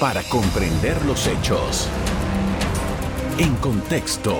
para 0.00 0.22
comprender 0.22 1.04
los 1.04 1.26
hechos. 1.26 1.86
En 3.36 3.54
contexto. 3.56 4.34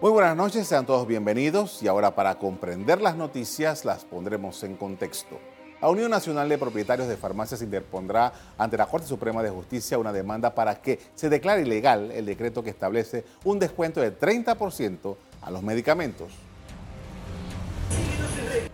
Muy 0.00 0.12
buenas 0.12 0.36
noches, 0.36 0.68
sean 0.68 0.86
todos 0.86 1.08
bienvenidos 1.08 1.82
y 1.82 1.88
ahora 1.88 2.14
para 2.14 2.36
comprender 2.36 3.02
las 3.02 3.16
noticias 3.16 3.84
las 3.84 4.04
pondremos 4.04 4.62
en 4.62 4.76
contexto. 4.76 5.40
La 5.82 5.88
Unión 5.88 6.12
Nacional 6.12 6.48
de 6.48 6.56
Propietarios 6.56 7.08
de 7.08 7.16
Farmacias 7.16 7.62
interpondrá 7.62 8.32
ante 8.56 8.76
la 8.76 8.86
Corte 8.86 9.08
Suprema 9.08 9.42
de 9.42 9.50
Justicia 9.50 9.98
una 9.98 10.12
demanda 10.12 10.54
para 10.54 10.80
que 10.80 11.00
se 11.16 11.28
declare 11.28 11.62
ilegal 11.62 12.12
el 12.12 12.26
decreto 12.26 12.62
que 12.62 12.70
establece 12.70 13.24
un 13.42 13.58
descuento 13.58 14.00
de 14.00 14.16
30% 14.16 15.16
a 15.42 15.50
los 15.50 15.64
medicamentos. 15.64 16.28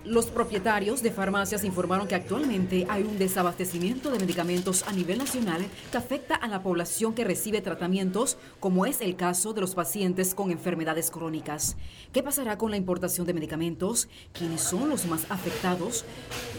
Los 0.06 0.26
propietarios 0.26 1.02
de 1.02 1.10
farmacias 1.10 1.64
informaron 1.64 2.06
que 2.06 2.14
actualmente 2.14 2.86
hay 2.88 3.02
un 3.02 3.18
desabastecimiento 3.18 4.12
de 4.12 4.20
medicamentos 4.20 4.84
a 4.86 4.92
nivel 4.92 5.18
nacional 5.18 5.66
que 5.90 5.98
afecta 5.98 6.36
a 6.36 6.46
la 6.46 6.62
población 6.62 7.12
que 7.12 7.24
recibe 7.24 7.60
tratamientos, 7.60 8.36
como 8.60 8.86
es 8.86 9.00
el 9.00 9.16
caso 9.16 9.52
de 9.52 9.62
los 9.62 9.74
pacientes 9.74 10.36
con 10.36 10.52
enfermedades 10.52 11.10
crónicas. 11.10 11.76
¿Qué 12.12 12.22
pasará 12.22 12.56
con 12.56 12.70
la 12.70 12.76
importación 12.76 13.26
de 13.26 13.34
medicamentos? 13.34 14.08
¿Quiénes 14.32 14.60
son 14.60 14.88
los 14.88 15.06
más 15.06 15.28
afectados? 15.28 16.04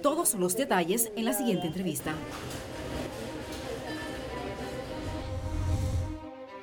Todos 0.03 0.33
los 0.33 0.57
detalles 0.57 1.09
en 1.15 1.23
la 1.23 1.31
siguiente 1.31 1.67
entrevista. 1.67 2.15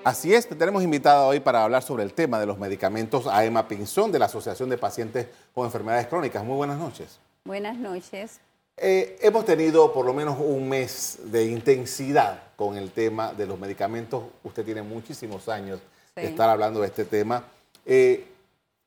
Así 0.05 0.35
es, 0.35 0.47
tenemos 0.47 0.83
invitada 0.83 1.25
hoy 1.25 1.41
para 1.41 1.65
hablar 1.65 1.83
sobre 1.83 2.03
el 2.03 2.13
tema 2.13 2.39
de 2.39 2.45
los 2.45 2.59
medicamentos 2.59 3.27
a 3.27 3.43
Emma 3.43 3.67
Pinzón 3.67 4.13
de 4.13 4.19
la 4.19 4.27
Asociación 4.27 4.69
de 4.69 4.77
Pacientes 4.77 5.29
con 5.55 5.65
Enfermedades 5.65 6.09
Crónicas. 6.09 6.45
Muy 6.45 6.57
buenas 6.57 6.79
noches. 6.79 7.19
Buenas 7.47 7.79
noches. 7.79 8.39
Eh, 8.77 9.17
hemos 9.23 9.47
tenido 9.47 9.95
por 9.95 10.05
lo 10.05 10.13
menos 10.13 10.37
un 10.39 10.69
mes 10.69 11.21
de 11.25 11.47
intensidad 11.47 12.43
con 12.55 12.77
el 12.77 12.91
tema 12.91 13.33
de 13.33 13.47
los 13.47 13.59
medicamentos. 13.59 14.25
Usted 14.43 14.63
tiene 14.63 14.83
muchísimos 14.83 15.49
años 15.49 15.81
de 16.15 16.27
estar 16.27 16.51
hablando 16.51 16.83
de 16.83 16.89
este 16.89 17.07
tema. 17.07 17.45
Eh, 17.87 18.27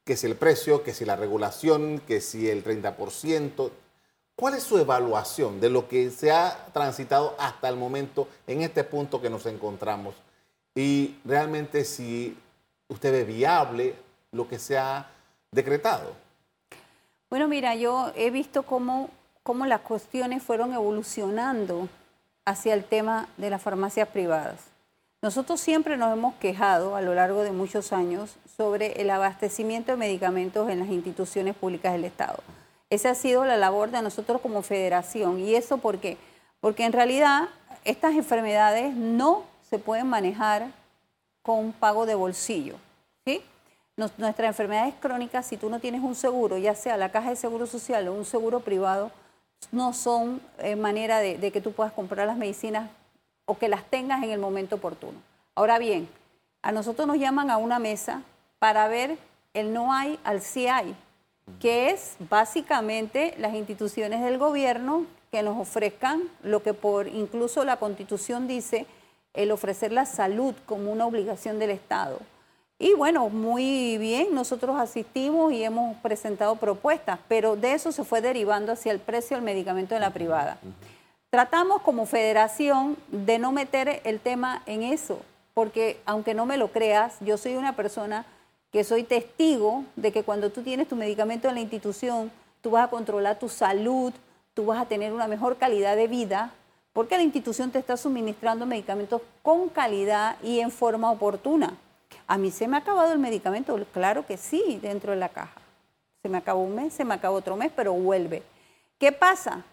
que 0.06 0.16
si 0.16 0.28
el 0.28 0.36
precio, 0.36 0.84
que 0.84 0.94
si 0.94 1.04
la 1.04 1.16
regulación, 1.16 2.00
que 2.06 2.22
si 2.22 2.48
el 2.48 2.64
30%. 2.64 3.72
¿Cuál 4.36 4.54
es 4.54 4.62
su 4.62 4.78
evaluación 4.78 5.60
de 5.60 5.72
lo 5.72 5.88
que 5.88 6.12
se 6.12 6.32
ha 6.32 6.68
transitado 6.74 7.36
hasta 7.40 7.68
el 7.70 7.76
momento 7.76 8.28
en 8.46 8.62
este 8.62 8.84
punto 8.84 9.20
que 9.20 9.32
nos 9.32 9.48
encontramos 9.48 10.14
y 10.78 11.16
realmente 11.26 11.84
si 11.84 12.38
usted 12.88 13.12
ve 13.12 13.24
viable 13.24 13.96
lo 14.32 14.48
que 14.48 14.60
se 14.60 14.78
ha 14.78 15.08
decretado. 15.52 16.14
Bueno, 17.32 17.48
mira, 17.48 17.74
yo 17.74 18.12
he 18.16 18.30
visto 18.30 18.62
cómo, 18.62 19.10
cómo 19.42 19.66
las 19.66 19.82
cuestiones 19.82 20.44
fueron 20.44 20.74
evolucionando 20.74 21.90
hacia 22.46 22.76
el 22.76 22.84
tema 22.84 23.28
de 23.38 23.50
las 23.50 23.60
farmacias 23.60 24.08
privadas. 24.10 24.60
Nosotros 25.24 25.60
siempre 25.60 25.98
nos 25.98 26.14
hemos 26.14 26.36
quejado 26.36 26.96
a 26.96 27.02
lo 27.02 27.16
largo 27.16 27.42
de 27.42 27.54
muchos 27.54 27.92
años 27.92 28.36
sobre 28.56 29.02
el 29.02 29.10
abastecimiento 29.10 29.94
de 29.94 29.98
medicamentos 29.98 30.70
en 30.70 30.78
las 30.78 30.90
instituciones 30.90 31.56
públicas 31.56 31.94
del 31.94 32.06
Estado. 32.06 32.44
Esa 32.92 33.10
ha 33.10 33.16
sido 33.16 33.46
la 33.46 33.58
labor 33.58 33.90
de 33.90 34.04
nosotros 34.04 34.42
como 34.42 34.62
federación. 34.62 35.40
¿Y 35.40 35.56
eso 35.56 35.80
por 35.80 35.98
qué? 35.98 36.20
Porque 36.60 36.86
en 36.86 36.94
realidad 36.94 37.50
estas 37.84 38.14
enfermedades 38.14 38.94
no 38.94 39.57
se 39.70 39.80
pueden 39.80 40.08
manejar 40.08 40.68
con 41.42 41.72
pago 41.72 42.06
de 42.06 42.16
bolsillo. 42.16 42.76
¿sí? 43.26 43.42
Nuestras 43.96 44.40
enfermedades 44.40 44.94
crónicas, 45.00 45.46
si 45.46 45.58
tú 45.58 45.70
no 45.70 45.80
tienes 45.80 46.02
un 46.02 46.16
seguro, 46.16 46.58
ya 46.58 46.76
sea 46.76 46.98
la 46.98 47.12
caja 47.12 47.30
de 47.30 47.36
seguro 47.36 47.66
social 47.66 48.08
o 48.08 48.14
un 48.14 48.26
seguro 48.26 48.60
privado, 48.60 49.12
no 49.72 49.94
son 49.94 50.42
eh, 50.60 50.76
manera 50.76 51.20
de, 51.20 51.38
de 51.38 51.52
que 51.52 51.62
tú 51.62 51.72
puedas 51.72 51.94
comprar 51.94 52.28
las 52.28 52.38
medicinas 52.38 52.90
o 53.46 53.58
que 53.58 53.70
las 53.70 53.84
tengas 53.86 54.24
en 54.24 54.30
el 54.30 54.40
momento 54.40 54.76
oportuno. 54.76 55.18
Ahora 55.56 55.80
bien, 55.80 56.08
a 56.62 56.72
nosotros 56.72 57.08
nos 57.08 57.18
llaman 57.18 57.50
a 57.50 57.58
una 57.58 57.80
mesa 57.80 58.22
para 58.60 58.88
ver 58.88 59.18
el 59.54 59.74
no 59.74 59.94
hay 59.94 60.20
al 60.24 60.42
sí 60.42 60.68
hay, 60.68 60.96
que 61.60 61.90
es 61.90 62.18
básicamente 62.30 63.34
las 63.38 63.54
instituciones 63.56 64.22
del 64.22 64.38
gobierno 64.38 65.06
que 65.32 65.44
nos 65.44 65.58
ofrezcan 65.58 66.24
lo 66.44 66.62
que 66.62 66.74
por 66.74 67.08
incluso 67.08 67.64
la 67.64 67.78
constitución 67.78 68.48
dice 68.48 68.86
el 69.38 69.52
ofrecer 69.52 69.94
la 69.94 70.06
salud 70.06 70.54
como 70.66 70.92
una 70.92 71.06
obligación 71.06 71.60
del 71.60 71.70
Estado. 71.70 72.20
Y 72.80 72.94
bueno, 72.94 73.30
muy 73.30 73.98
bien, 73.98 74.36
nosotros 74.36 74.80
asistimos 74.80 75.54
y 75.54 75.64
hemos 75.64 75.96
presentado 75.98 76.56
propuestas, 76.58 77.20
pero 77.28 77.56
de 77.56 77.74
eso 77.74 77.92
se 77.92 78.04
fue 78.04 78.22
derivando 78.22 78.72
hacia 78.72 78.92
el 78.92 79.00
precio 79.00 79.38
del 79.38 79.44
medicamento 79.44 79.96
en 79.96 80.02
la 80.02 80.12
privada. 80.12 80.60
Tratamos 81.30 81.82
como 81.82 82.06
federación 82.06 82.98
de 83.10 83.40
no 83.40 83.52
meter 83.52 84.02
el 84.04 84.20
tema 84.20 84.62
en 84.66 84.84
eso, 84.84 85.20
porque 85.54 86.00
aunque 86.06 86.34
no 86.34 86.46
me 86.46 86.58
lo 86.58 86.72
creas, 86.72 87.18
yo 87.22 87.38
soy 87.38 87.56
una 87.56 87.76
persona 87.76 88.26
que 88.72 88.84
soy 88.84 89.04
testigo 89.04 89.84
de 89.96 90.12
que 90.12 90.24
cuando 90.24 90.52
tú 90.52 90.62
tienes 90.62 90.88
tu 90.88 90.96
medicamento 90.96 91.48
en 91.48 91.56
la 91.56 91.62
institución, 91.62 92.32
tú 92.62 92.72
vas 92.72 92.86
a 92.86 92.90
controlar 92.90 93.40
tu 93.40 93.50
salud, 93.50 94.14
tú 94.54 94.66
vas 94.66 94.80
a 94.80 94.86
tener 94.86 95.14
una 95.14 95.28
mejor 95.28 95.58
calidad 95.58 95.96
de 95.96 96.08
vida, 96.08 96.52
porque 96.98 97.16
la 97.16 97.22
institución 97.22 97.70
te 97.70 97.78
está 97.78 97.96
suministrando 97.96 98.66
medicamentos 98.66 99.22
con 99.44 99.70
calidad 99.70 100.36
y 100.42 100.62
en 100.62 100.72
forma 100.72 101.12
oportuna. 101.12 101.78
A 102.26 102.40
mí 102.40 102.50
se 102.50 102.68
me 102.68 102.76
ha 102.76 102.80
acabado 102.80 103.14
el 103.14 103.20
medicamento, 103.20 103.78
claro 103.94 104.26
que 104.26 104.36
sí, 104.36 104.80
dentro 104.82 105.12
de 105.12 105.20
la 105.20 105.30
caja. 105.30 105.62
Se 106.24 106.28
me 106.28 106.40
acabó 106.40 106.64
un 106.64 106.74
mes, 106.74 106.94
se 106.94 107.06
me 107.06 107.14
acabó 107.14 107.36
otro 107.36 107.56
mes, 107.56 107.72
pero 107.76 107.94
vuelve. 107.94 108.42
¿Qué 108.98 109.12
pasa? 109.12 109.64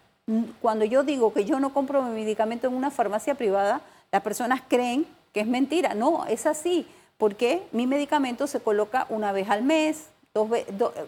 Cuando 0.60 0.84
yo 0.84 1.02
digo 1.02 1.32
que 1.32 1.46
yo 1.46 1.58
no 1.60 1.72
compro 1.72 2.02
mi 2.02 2.10
medicamento 2.10 2.66
en 2.66 2.74
una 2.74 2.90
farmacia 2.90 3.34
privada, 3.34 3.80
las 4.12 4.20
personas 4.20 4.60
creen 4.68 5.06
que 5.32 5.40
es 5.40 5.46
mentira. 5.46 5.94
No, 5.94 6.26
es 6.26 6.44
así, 6.44 6.86
porque 7.16 7.62
mi 7.72 7.86
medicamento 7.86 8.46
se 8.46 8.60
coloca 8.60 9.06
una 9.08 9.32
vez 9.32 9.48
al 9.48 9.62
mes, 9.62 10.10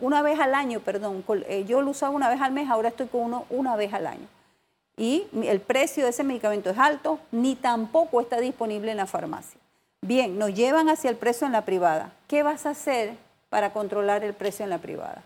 una 0.01 0.23
vez 0.23 0.41
al 0.41 0.55
año, 0.55 0.81
perdón. 0.81 1.23
Eh, 1.47 1.67
yo 1.69 1.83
lo 1.83 1.91
usaba 1.91 2.17
una 2.17 2.31
vez 2.31 2.41
al 2.41 2.53
mes, 2.53 2.71
ahora 2.71 2.89
estoy 2.89 3.09
con 3.09 3.21
uno 3.21 3.45
una 3.51 3.77
vez 3.77 3.93
al 3.93 4.07
año 4.07 4.27
y 4.97 5.27
el 5.45 5.61
precio 5.61 6.05
de 6.05 6.11
ese 6.11 6.25
medicamento 6.25 6.71
es 6.71 6.79
alto, 6.79 7.21
ni 7.31 7.55
tampoco 7.55 8.21
está 8.21 8.41
disponible 8.41 8.91
en 8.91 8.97
la 8.97 9.07
farmacia. 9.07 9.61
Bien, 10.01 10.39
nos 10.39 10.55
llevan 10.55 10.89
hacia 10.89 11.11
el 11.11 11.17
precio 11.17 11.47
en 11.47 11.53
la 11.53 11.65
privada. 11.65 12.13
¿Qué 12.29 12.43
vas 12.43 12.65
a 12.65 12.71
hacer 12.71 13.17
para 13.51 13.73
controlar 13.73 14.25
el 14.25 14.35
precio 14.35 14.65
en 14.65 14.71
la 14.71 14.79
privada? 14.79 15.23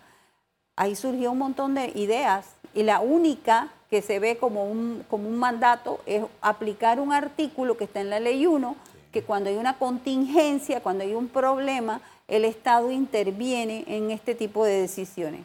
Ahí 0.76 0.96
surgió 0.96 1.32
un 1.32 1.38
montón 1.38 1.74
de 1.74 1.92
ideas 1.94 2.46
y 2.74 2.82
la 2.82 3.00
única 3.00 3.68
que 3.90 4.02
se 4.02 4.18
ve 4.18 4.38
como 4.38 4.64
un, 4.64 5.04
como 5.10 5.28
un 5.28 5.38
mandato 5.38 6.00
es 6.06 6.24
aplicar 6.40 7.00
un 7.00 7.12
artículo 7.12 7.76
que 7.76 7.84
está 7.84 8.00
en 8.00 8.10
la 8.10 8.20
ley 8.20 8.46
1, 8.46 8.76
que 9.12 9.22
cuando 9.22 9.50
hay 9.50 9.56
una 9.56 9.78
contingencia, 9.78 10.80
cuando 10.80 11.04
hay 11.04 11.14
un 11.14 11.28
problema, 11.28 12.00
el 12.28 12.44
Estado 12.44 12.90
interviene 12.90 13.84
en 13.88 14.10
este 14.10 14.34
tipo 14.34 14.64
de 14.64 14.80
decisiones. 14.80 15.42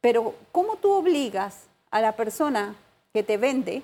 Pero 0.00 0.34
¿cómo 0.52 0.76
tú 0.76 0.92
obligas 0.92 1.64
a 1.90 2.00
la 2.00 2.12
persona 2.12 2.76
que 3.14 3.22
te 3.22 3.38
vende 3.38 3.82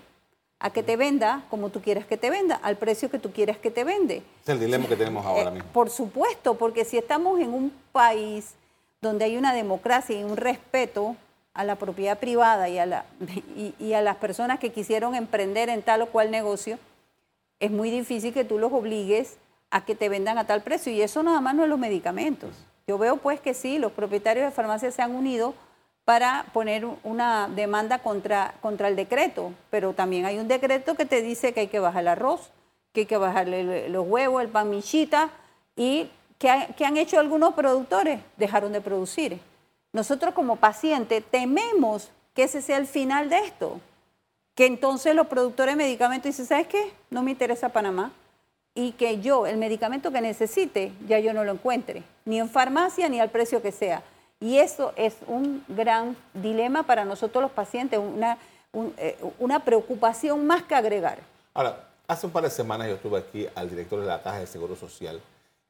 a 0.58 0.70
que 0.70 0.82
te 0.82 0.96
venda 0.96 1.44
como 1.48 1.70
tú 1.70 1.80
quieras 1.80 2.04
que 2.04 2.18
te 2.18 2.28
venda, 2.28 2.56
al 2.56 2.76
precio 2.76 3.10
que 3.10 3.18
tú 3.18 3.32
quieras 3.32 3.56
que 3.56 3.70
te 3.70 3.84
vende. 3.84 4.22
Es 4.42 4.48
el 4.50 4.60
dilema 4.60 4.86
que 4.86 4.96
tenemos 4.96 5.24
ahora 5.24 5.48
eh, 5.48 5.52
mismo. 5.52 5.70
por 5.72 5.88
supuesto, 5.88 6.58
porque 6.58 6.84
si 6.84 6.98
estamos 6.98 7.40
en 7.40 7.54
un 7.54 7.72
país 7.92 8.54
donde 9.00 9.24
hay 9.24 9.38
una 9.38 9.54
democracia 9.54 10.20
y 10.20 10.24
un 10.24 10.36
respeto 10.36 11.16
a 11.54 11.64
la 11.64 11.76
propiedad 11.76 12.18
privada 12.18 12.68
y 12.68 12.78
a, 12.78 12.84
la, 12.84 13.06
y 13.78 13.92
a 13.94 14.02
las 14.02 14.16
personas 14.16 14.58
que 14.58 14.70
quisieron 14.70 15.14
emprender 15.14 15.70
en 15.70 15.80
tal 15.82 16.02
o 16.02 16.06
cual 16.06 16.30
negocio, 16.30 16.78
es 17.60 17.70
muy 17.70 17.90
difícil 17.90 18.34
que 18.34 18.44
tú 18.44 18.58
los 18.58 18.72
obligues 18.72 19.38
a 19.70 19.84
que 19.84 19.94
te 19.94 20.08
vendan 20.08 20.38
a 20.38 20.46
tal 20.46 20.62
precio. 20.62 20.92
Y 20.92 21.00
eso 21.00 21.22
nada 21.22 21.40
más 21.40 21.54
no 21.54 21.62
es 21.62 21.68
los 21.68 21.78
medicamentos. 21.78 22.50
Yo 22.86 22.98
veo 22.98 23.18
pues 23.18 23.40
que 23.40 23.54
sí, 23.54 23.78
los 23.78 23.92
propietarios 23.92 24.44
de 24.44 24.50
farmacias 24.50 24.94
se 24.94 25.02
han 25.02 25.14
unido 25.14 25.54
para 26.10 26.44
poner 26.52 26.84
una 27.04 27.46
demanda 27.46 28.00
contra, 28.00 28.54
contra 28.62 28.88
el 28.88 28.96
decreto, 28.96 29.52
pero 29.70 29.92
también 29.92 30.26
hay 30.26 30.40
un 30.40 30.48
decreto 30.48 30.96
que 30.96 31.04
te 31.04 31.22
dice 31.22 31.52
que 31.52 31.60
hay 31.60 31.66
que 31.68 31.78
bajar 31.78 32.02
el 32.02 32.08
arroz, 32.08 32.50
que 32.92 33.02
hay 33.02 33.06
que 33.06 33.16
bajarle 33.16 33.88
los 33.88 34.08
huevos, 34.08 34.42
el 34.42 34.48
pan 34.48 34.70
michita, 34.70 35.30
y 35.76 36.10
que, 36.36 36.50
han 36.84 36.96
hecho 36.96 37.20
algunos 37.20 37.54
productores, 37.54 38.18
dejaron 38.36 38.72
de 38.72 38.80
producir. 38.80 39.38
Nosotros 39.92 40.34
como 40.34 40.56
pacientes 40.56 41.22
tememos 41.30 42.10
que 42.34 42.42
ese 42.42 42.60
sea 42.60 42.78
el 42.78 42.88
final 42.88 43.30
de 43.30 43.38
esto, 43.38 43.78
que 44.56 44.66
entonces 44.66 45.14
los 45.14 45.28
productores 45.28 45.76
de 45.76 45.84
medicamentos 45.84 46.24
dicen, 46.24 46.46
¿sabes 46.46 46.66
qué? 46.66 46.92
No 47.10 47.22
me 47.22 47.30
interesa 47.30 47.68
Panamá, 47.68 48.10
y 48.74 48.90
que 48.94 49.20
yo, 49.20 49.46
el 49.46 49.58
medicamento 49.58 50.10
que 50.10 50.20
necesite, 50.20 50.90
ya 51.06 51.20
yo 51.20 51.32
no 51.32 51.44
lo 51.44 51.52
encuentre, 51.52 52.02
ni 52.24 52.40
en 52.40 52.50
farmacia 52.50 53.08
ni 53.08 53.20
al 53.20 53.30
precio 53.30 53.62
que 53.62 53.70
sea. 53.70 54.02
Y 54.40 54.58
eso 54.58 54.92
es 54.96 55.16
un 55.26 55.62
gran 55.68 56.16
dilema 56.32 56.82
para 56.84 57.04
nosotros 57.04 57.42
los 57.42 57.52
pacientes, 57.52 57.98
una, 57.98 58.38
eh, 58.96 59.18
una 59.38 59.64
preocupación 59.64 60.46
más 60.46 60.62
que 60.62 60.74
agregar. 60.74 61.18
Ahora, 61.52 61.88
hace 62.08 62.26
un 62.26 62.32
par 62.32 62.44
de 62.44 62.50
semanas 62.50 62.88
yo 62.88 62.94
estuve 62.94 63.18
aquí 63.18 63.46
al 63.54 63.68
director 63.68 64.00
de 64.00 64.06
la 64.06 64.22
Caja 64.22 64.40
de 64.40 64.46
Seguro 64.46 64.76
Social 64.76 65.20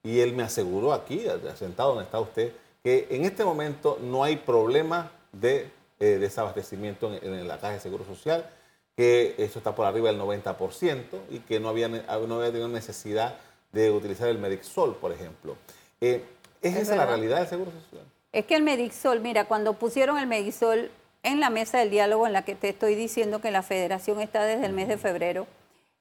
y 0.02 0.20
él 0.20 0.34
me 0.34 0.44
aseguró 0.44 0.92
aquí, 0.92 1.24
sentado 1.56 1.90
donde 1.90 2.04
está 2.04 2.20
usted, 2.20 2.52
que 2.82 3.08
en 3.10 3.24
este 3.24 3.44
momento 3.44 3.98
no 4.00 4.24
hay 4.24 4.36
problema 4.36 5.10
de 5.32 5.70
eh, 5.98 6.18
desabastecimiento 6.18 7.12
en, 7.12 7.46
la 7.46 7.58
Caja 7.58 7.74
de 7.74 7.80
Seguro 7.80 8.04
Social, 8.04 8.48
que 8.96 9.34
esto 9.38 9.58
está 9.58 9.74
por 9.74 9.86
arriba 9.86 10.10
del 10.10 10.20
90% 10.20 11.04
y 11.30 11.40
que 11.40 11.60
no 11.60 11.68
había, 11.68 11.88
no 11.88 12.36
había 12.36 12.50
tenido 12.50 12.68
necesidad 12.68 13.36
de 13.72 13.90
utilizar 13.90 14.28
el 14.28 14.38
Medixol, 14.38 14.96
por 14.96 15.12
ejemplo. 15.12 15.56
Eh, 16.00 16.24
¿Es, 16.62 16.76
esa 16.76 16.96
la 16.96 17.06
realidad 17.06 17.38
del 17.38 17.48
Seguro 17.48 17.70
Social? 17.70 18.04
Es 18.32 18.46
que 18.46 18.54
el 18.54 18.62
Medixol, 18.62 19.20
mira, 19.20 19.46
cuando 19.46 19.74
pusieron 19.74 20.18
el 20.18 20.26
Medixol 20.26 20.90
en 21.22 21.40
la 21.40 21.50
mesa 21.50 21.78
del 21.78 21.90
diálogo 21.90 22.26
en 22.26 22.32
la 22.32 22.42
que 22.42 22.54
te 22.54 22.68
estoy 22.68 22.94
diciendo 22.94 23.40
que 23.40 23.50
la 23.50 23.62
federación 23.62 24.20
está 24.20 24.44
desde 24.44 24.66
el 24.66 24.72
mes 24.72 24.88
de 24.88 24.98
febrero, 24.98 25.46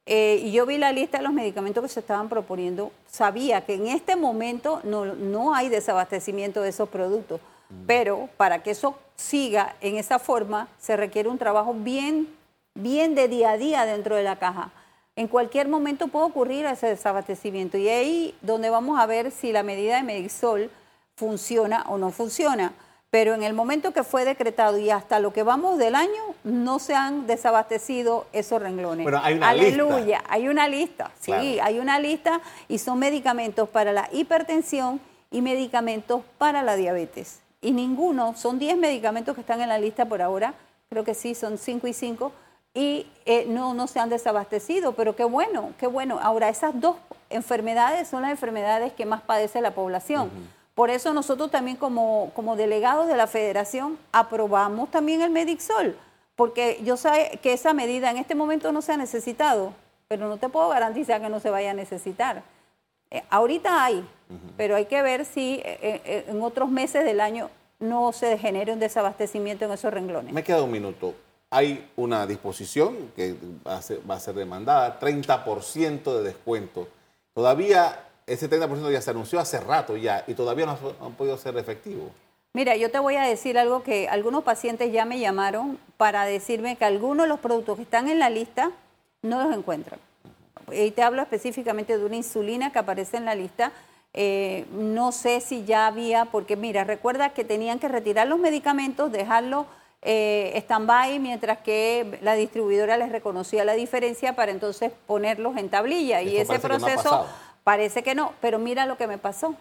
eh, 0.05 0.41
y 0.43 0.51
yo 0.51 0.65
vi 0.65 0.77
la 0.77 0.91
lista 0.91 1.17
de 1.17 1.23
los 1.23 1.33
medicamentos 1.33 1.83
que 1.83 1.89
se 1.89 1.99
estaban 1.99 2.29
proponiendo, 2.29 2.91
sabía 3.07 3.61
que 3.61 3.75
en 3.75 3.87
este 3.87 4.15
momento 4.15 4.81
no, 4.83 5.05
no 5.05 5.53
hay 5.53 5.69
desabastecimiento 5.69 6.61
de 6.61 6.69
esos 6.69 6.89
productos, 6.89 7.41
mm. 7.69 7.85
pero 7.85 8.29
para 8.37 8.63
que 8.63 8.71
eso 8.71 8.97
siga 9.15 9.75
en 9.81 9.97
esa 9.97 10.17
forma 10.17 10.67
se 10.79 10.97
requiere 10.97 11.29
un 11.29 11.37
trabajo 11.37 11.73
bien, 11.73 12.27
bien 12.73 13.13
de 13.13 13.27
día 13.27 13.51
a 13.51 13.57
día 13.57 13.85
dentro 13.85 14.15
de 14.15 14.23
la 14.23 14.37
caja. 14.37 14.71
En 15.15 15.27
cualquier 15.27 15.67
momento 15.67 16.07
puede 16.07 16.25
ocurrir 16.25 16.65
ese 16.65 16.87
desabastecimiento 16.87 17.77
y 17.77 17.89
ahí 17.89 18.35
donde 18.41 18.69
vamos 18.69 18.99
a 18.99 19.05
ver 19.05 19.31
si 19.31 19.51
la 19.51 19.63
medida 19.63 19.97
de 19.97 20.03
Medixol 20.03 20.71
funciona 21.19 21.83
o 21.87 21.97
no 21.97 22.09
funciona 22.11 22.73
pero 23.11 23.33
en 23.33 23.43
el 23.43 23.53
momento 23.53 23.91
que 23.91 24.03
fue 24.03 24.23
decretado 24.23 24.77
y 24.77 24.91
hasta 24.91 25.19
lo 25.19 25.33
que 25.33 25.41
vamos 25.41 25.79
del 25.79 25.95
año, 25.95 26.21
no 26.43 26.77
se 26.77 26.93
han 26.93 27.25
desabastecido 27.25 28.27
esos 28.33 28.61
renglones. 28.61 29.05
Pero 29.05 29.19
hay 29.19 29.33
una 29.33 29.49
Aleluya, 29.49 30.23
hay 30.29 30.47
una 30.47 30.67
lista, 30.67 31.11
sí, 31.19 31.59
hay 31.59 31.79
una 31.79 31.99
lista 31.99 32.39
y 32.67 32.77
son 32.77 32.99
medicamentos 32.99 33.67
para 33.67 33.93
la 33.93 34.09
hipertensión 34.11 35.01
y 35.31 35.41
medicamentos 35.41 36.21
para 36.37 36.61
la 36.61 36.75
diabetes. 36.75 37.39
Y 37.61 37.71
ninguno, 37.71 38.35
son 38.37 38.59
10 38.59 38.77
medicamentos 38.77 39.35
que 39.35 39.41
están 39.41 39.59
en 39.61 39.69
la 39.69 39.79
lista 39.79 40.05
por 40.05 40.21
ahora, 40.21 40.53
creo 40.89 41.03
que 41.03 41.15
sí, 41.15 41.33
son 41.33 41.57
5 41.57 41.87
y 41.87 41.93
5, 41.93 42.31
y 42.75 43.07
eh, 43.25 43.45
no, 43.49 43.73
no 43.73 43.87
se 43.87 43.99
han 43.99 44.09
desabastecido, 44.09 44.93
pero 44.93 45.15
qué 45.15 45.23
bueno, 45.23 45.73
qué 45.79 45.87
bueno. 45.87 46.19
Ahora, 46.21 46.47
esas 46.49 46.79
dos 46.79 46.95
enfermedades 47.31 48.07
son 48.07 48.21
las 48.21 48.31
enfermedades 48.31 48.93
que 48.93 49.05
más 49.05 49.21
padece 49.21 49.61
la 49.61 49.71
población. 49.71 50.29
Por 50.79 50.91
eso 50.91 51.13
nosotros 51.13 51.51
también 51.51 51.75
como, 51.75 52.31
como 52.33 52.55
delegados 52.55 53.09
de 53.09 53.17
la 53.17 53.27
federación 53.27 53.97
aprobamos 54.13 54.89
también 54.89 55.21
el 55.21 55.29
Medixol, 55.29 55.97
porque 56.37 56.79
yo 56.85 56.95
sé 56.95 57.37
que 57.43 57.51
esa 57.51 57.73
medida 57.73 58.09
en 58.09 58.15
este 58.15 58.33
momento 58.33 58.71
no 58.71 58.81
se 58.81 58.93
ha 58.93 58.95
necesitado, 58.95 59.73
pero 60.07 60.29
no 60.29 60.37
te 60.37 60.47
puedo 60.47 60.69
garantizar 60.69 61.19
que 61.19 61.27
no 61.27 61.41
se 61.41 61.49
vaya 61.49 61.71
a 61.71 61.73
necesitar. 61.73 62.43
Eh, 63.11 63.21
ahorita 63.29 63.83
hay, 63.83 64.07
pero 64.55 64.77
hay 64.77 64.85
que 64.85 65.01
ver 65.01 65.25
si 65.25 65.55
eh, 65.55 65.79
eh, 65.81 66.25
en 66.29 66.41
otros 66.41 66.69
meses 66.69 67.03
del 67.03 67.19
año 67.19 67.49
no 67.79 68.13
se 68.13 68.37
genere 68.37 68.71
un 68.71 68.79
desabastecimiento 68.79 69.65
en 69.65 69.73
esos 69.73 69.93
renglones. 69.93 70.31
Me 70.31 70.45
queda 70.45 70.63
un 70.63 70.71
minuto. 70.71 71.13
Hay 71.49 71.89
una 71.97 72.25
disposición 72.25 73.11
que 73.17 73.35
va 73.67 73.75
a 73.75 73.81
ser, 73.81 73.99
va 74.09 74.15
a 74.15 74.19
ser 74.21 74.35
demandada, 74.35 74.97
30% 74.97 76.19
de 76.19 76.23
descuento. 76.23 76.87
Todavía 77.33 78.05
ese 78.29 78.49
30% 78.49 78.91
ya 78.91 79.01
se 79.01 79.09
anunció 79.11 79.39
hace 79.39 79.59
rato 79.59 79.97
ya 79.97 80.23
y 80.27 80.33
todavía 80.33 80.65
no 80.65 80.77
han 81.01 81.13
podido 81.13 81.37
ser 81.37 81.57
efectivo. 81.57 82.11
Mira, 82.53 82.75
yo 82.75 82.89
te 82.89 82.99
voy 82.99 83.15
a 83.15 83.23
decir 83.23 83.57
algo 83.57 83.83
que 83.83 84.07
algunos 84.07 84.43
pacientes 84.43 84.91
ya 84.91 85.05
me 85.05 85.19
llamaron 85.19 85.77
para 85.97 86.25
decirme 86.25 86.75
que 86.77 86.85
algunos 86.85 87.25
de 87.25 87.29
los 87.29 87.39
productos 87.39 87.77
que 87.77 87.83
están 87.83 88.07
en 88.07 88.19
la 88.19 88.29
lista 88.29 88.71
no 89.21 89.43
los 89.43 89.55
encuentran. 89.55 89.99
Y 90.71 90.91
te 90.91 91.03
hablo 91.03 91.21
específicamente 91.21 91.97
de 91.97 92.05
una 92.05 92.15
insulina 92.15 92.71
que 92.71 92.79
aparece 92.79 93.17
en 93.17 93.25
la 93.25 93.35
lista. 93.35 93.71
Eh, 94.13 94.65
no 94.71 95.11
sé 95.11 95.41
si 95.41 95.65
ya 95.65 95.87
había, 95.87 96.25
porque 96.25 96.55
mira, 96.55 96.83
recuerda 96.83 97.29
que 97.29 97.43
tenían 97.43 97.79
que 97.79 97.87
retirar 97.87 98.27
los 98.27 98.39
medicamentos, 98.39 99.11
dejarlos 99.11 99.65
eh, 100.01 100.53
stand-by 100.55 101.19
mientras 101.19 101.59
que 101.59 102.19
la 102.21 102.33
distribuidora 102.33 102.97
les 102.97 103.11
reconocía 103.11 103.65
la 103.65 103.73
diferencia 103.73 104.33
para 104.35 104.51
entonces 104.51 104.91
ponerlos 105.05 105.57
en 105.57 105.69
tablilla. 105.69 106.21
y 106.21 106.37
ese 106.37 106.57
proceso 106.57 107.25
Parece 107.69 108.01
que 108.01 108.15
no, 108.15 108.33
pero 108.41 108.57
mira 108.57 108.87
lo 108.87 108.97
que 108.97 109.05
me 109.05 109.19
pasó. 109.19 109.53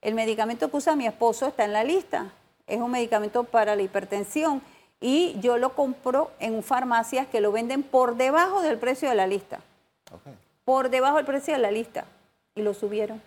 El 0.00 0.14
medicamento 0.14 0.70
que 0.70 0.76
usa 0.76 0.94
mi 0.94 1.04
esposo 1.04 1.48
está 1.48 1.64
en 1.64 1.72
la 1.72 1.82
lista. 1.82 2.30
Es 2.68 2.80
un 2.80 2.92
medicamento 2.92 3.42
para 3.42 3.74
la 3.74 3.82
hipertensión 3.82 4.62
y 5.00 5.34
yo 5.40 5.58
lo 5.58 5.74
compro 5.74 6.30
en 6.38 6.62
farmacias 6.62 7.26
que 7.26 7.40
lo 7.40 7.50
venden 7.50 7.82
por 7.82 8.14
debajo 8.14 8.62
del 8.62 8.78
precio 8.78 9.08
de 9.08 9.16
la 9.16 9.26
lista. 9.26 9.58
Por 10.64 10.90
debajo 10.90 11.16
del 11.16 11.26
precio 11.26 11.54
de 11.54 11.58
la 11.58 11.72
lista. 11.72 12.04
Y 12.54 12.62
lo 12.62 12.72
subieron. 12.72 13.20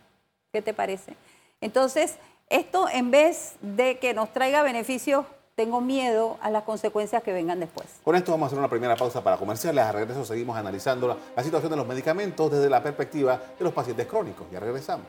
¿Qué 0.54 0.62
te 0.62 0.74
parece? 0.74 1.18
Entonces, 1.60 2.16
esto 2.48 2.88
en 2.88 3.12
vez 3.12 3.58
de 3.60 4.00
que 4.00 4.14
nos 4.14 4.32
traiga 4.32 4.64
beneficios 4.64 5.26
tengo 5.60 5.82
miedo 5.82 6.38
a 6.42 6.50
las 6.50 6.64
consecuencias 6.64 7.22
que 7.22 7.34
vengan 7.34 7.60
después. 7.60 7.86
Con 8.06 8.16
esto 8.16 8.32
vamos 8.32 8.46
a 8.46 8.48
hacer 8.48 8.60
una 8.60 8.70
primera 8.70 8.96
pausa 8.96 9.22
para 9.22 9.36
comerciales. 9.36 9.84
A 9.84 9.92
regreso 9.92 10.24
seguimos 10.24 10.56
analizando 10.56 11.18
la, 11.36 11.44
situación 11.44 11.70
de 11.70 11.76
los 11.76 11.86
medicamentos 11.86 12.50
desde 12.50 12.70
la 12.70 12.82
perspectiva 12.82 13.42
de 13.58 13.66
los 13.66 13.74
pacientes 13.74 14.08
crónicos. 14.08 14.48
Ya 14.54 14.62
regresamos. 14.62 15.06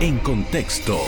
En 0.00 0.18
contexto. 0.18 0.98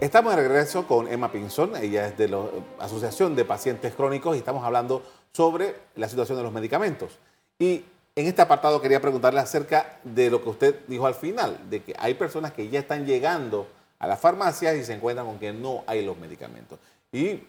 Estamos 0.00 0.34
de 0.34 0.42
regreso 0.42 0.88
con 0.88 1.06
Emma 1.06 1.30
Pinzón, 1.30 1.76
ella 1.76 2.08
es 2.08 2.18
de 2.18 2.26
la 2.26 2.40
Asociación 2.80 3.36
de 3.36 3.44
Pacientes 3.44 3.94
Crónicos 3.94 4.34
y 4.34 4.40
estamos 4.40 4.64
hablando 4.64 5.04
sobre 5.30 5.76
la 5.94 6.08
situación 6.08 6.38
de 6.38 6.42
los 6.42 6.52
medicamentos. 6.52 7.20
Y 7.60 7.84
en 8.14 8.26
este 8.26 8.42
apartado 8.42 8.80
quería 8.80 9.00
preguntarle 9.00 9.40
acerca 9.40 9.98
de 10.04 10.30
lo 10.30 10.42
que 10.42 10.50
usted 10.50 10.80
dijo 10.86 11.06
al 11.06 11.14
final, 11.14 11.58
de 11.70 11.82
que 11.82 11.94
hay 11.98 12.14
personas 12.14 12.52
que 12.52 12.68
ya 12.68 12.80
están 12.80 13.06
llegando 13.06 13.66
a 13.98 14.06
las 14.06 14.20
farmacias 14.20 14.76
y 14.76 14.84
se 14.84 14.94
encuentran 14.94 15.26
con 15.26 15.38
que 15.38 15.52
no 15.52 15.82
hay 15.86 16.04
los 16.04 16.18
medicamentos. 16.18 16.78
Y 17.10 17.42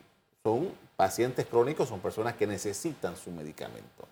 son 0.44 0.72
pacientes 0.96 1.46
crónicos, 1.46 1.90
son 1.90 2.00
personas 2.00 2.36
que 2.36 2.48
necesitan 2.48 3.18
su 3.18 3.32
medicamento. 3.32 4.08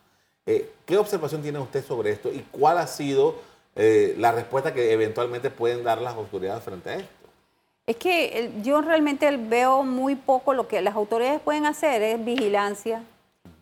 Eh, 0.45 0.73
¿Qué 0.85 0.97
observación 0.97 1.41
tiene 1.41 1.59
usted 1.59 1.85
sobre 1.85 2.11
esto 2.11 2.29
y 2.29 2.45
cuál 2.51 2.79
ha 2.79 2.87
sido 2.87 3.35
eh, 3.75 4.15
la 4.17 4.31
respuesta 4.31 4.73
que 4.73 4.91
eventualmente 4.91 5.51
pueden 5.51 5.83
dar 5.83 6.01
las 6.01 6.15
autoridades 6.15 6.63
frente 6.63 6.89
a 6.89 6.95
esto? 6.95 7.29
Es 7.85 7.95
que 7.95 8.51
yo 8.61 8.81
realmente 8.81 9.37
veo 9.37 9.83
muy 9.83 10.15
poco 10.15 10.53
lo 10.53 10.67
que 10.67 10.81
las 10.81 10.95
autoridades 10.95 11.39
pueden 11.41 11.65
hacer, 11.65 12.01
es 12.01 12.23
vigilancia, 12.23 13.03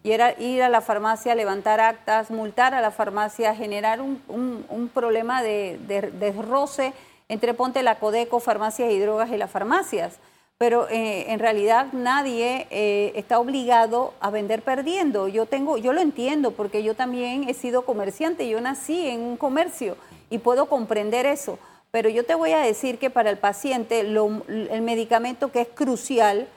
y 0.04 0.12
era 0.12 0.40
ir 0.40 0.63
a 0.63 0.69
la 0.69 0.81
farmacia, 0.81 1.36
levantar 1.36 1.81
actas, 1.81 2.31
multar 2.31 2.74
a 2.74 2.81
la 2.81 2.92
farmacia, 2.92 3.56
generar 3.56 4.01
un, 4.01 4.92
problema 4.94 5.44
de, 5.44 6.34
roce 6.48 6.94
entre 7.28 7.54
Ponte 7.54 7.84
la 7.84 8.00
Codeco, 8.00 8.40
farmacias 8.40 8.92
y 8.92 9.00
drogas 9.00 9.30
y 9.31 9.38
las 9.38 9.51
farmacias. 9.51 10.19
Pero 10.57 10.90
eh, 10.90 11.31
en 11.31 11.40
realidad 11.40 11.88
nadie 11.94 12.68
eh, 12.69 13.14
está 13.16 13.40
obligado 13.40 14.14
a 14.19 14.30
vender 14.30 14.62
perdiendo. 14.62 15.28
Yo 15.28 15.45
tengo, 15.45 15.78
yo 15.78 15.94
lo 15.94 16.02
entiendo 16.02 16.52
porque 16.52 16.83
yo 16.83 16.95
también 16.95 17.47
he 17.47 17.54
sido 17.54 17.83
comerciante, 17.83 18.50
yo 18.50 18.59
nací 18.59 19.07
en 19.07 19.21
un 19.21 19.38
comercio 19.38 19.95
y 20.30 20.40
puedo 20.40 20.68
comprender 20.68 21.26
eso. 21.26 21.59
Pero 21.92 22.09
yo 22.09 22.26
te 22.26 22.35
voy 22.35 22.52
a 22.52 22.59
decir 22.59 23.00
que 23.00 23.09
para 23.09 23.30
el 23.30 23.38
paciente 23.38 24.02
el 24.02 24.81
medicamento 24.81 25.52
que 25.52 25.62
es 25.62 25.68
crucial, 25.69 26.47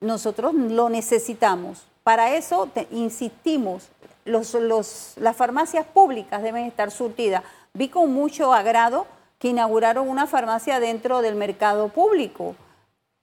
nosotros 0.00 0.52
lo 0.54 0.88
necesitamos 0.88 1.86
para 2.04 2.34
eso 2.36 2.68
insistimos, 2.90 3.88
las 4.26 5.36
farmacias 5.36 5.86
públicas 5.86 6.42
deben 6.42 6.66
estar 6.66 6.90
surtidas. 6.90 7.42
Vi 7.72 7.88
con 7.88 8.12
mucho 8.12 8.52
agrado 8.52 9.06
que 9.38 9.48
inauguraron 9.48 10.08
una 10.08 10.26
farmacia 10.26 10.80
dentro 10.80 11.22
del 11.22 11.34
mercado 11.34 11.88
público. 11.88 12.54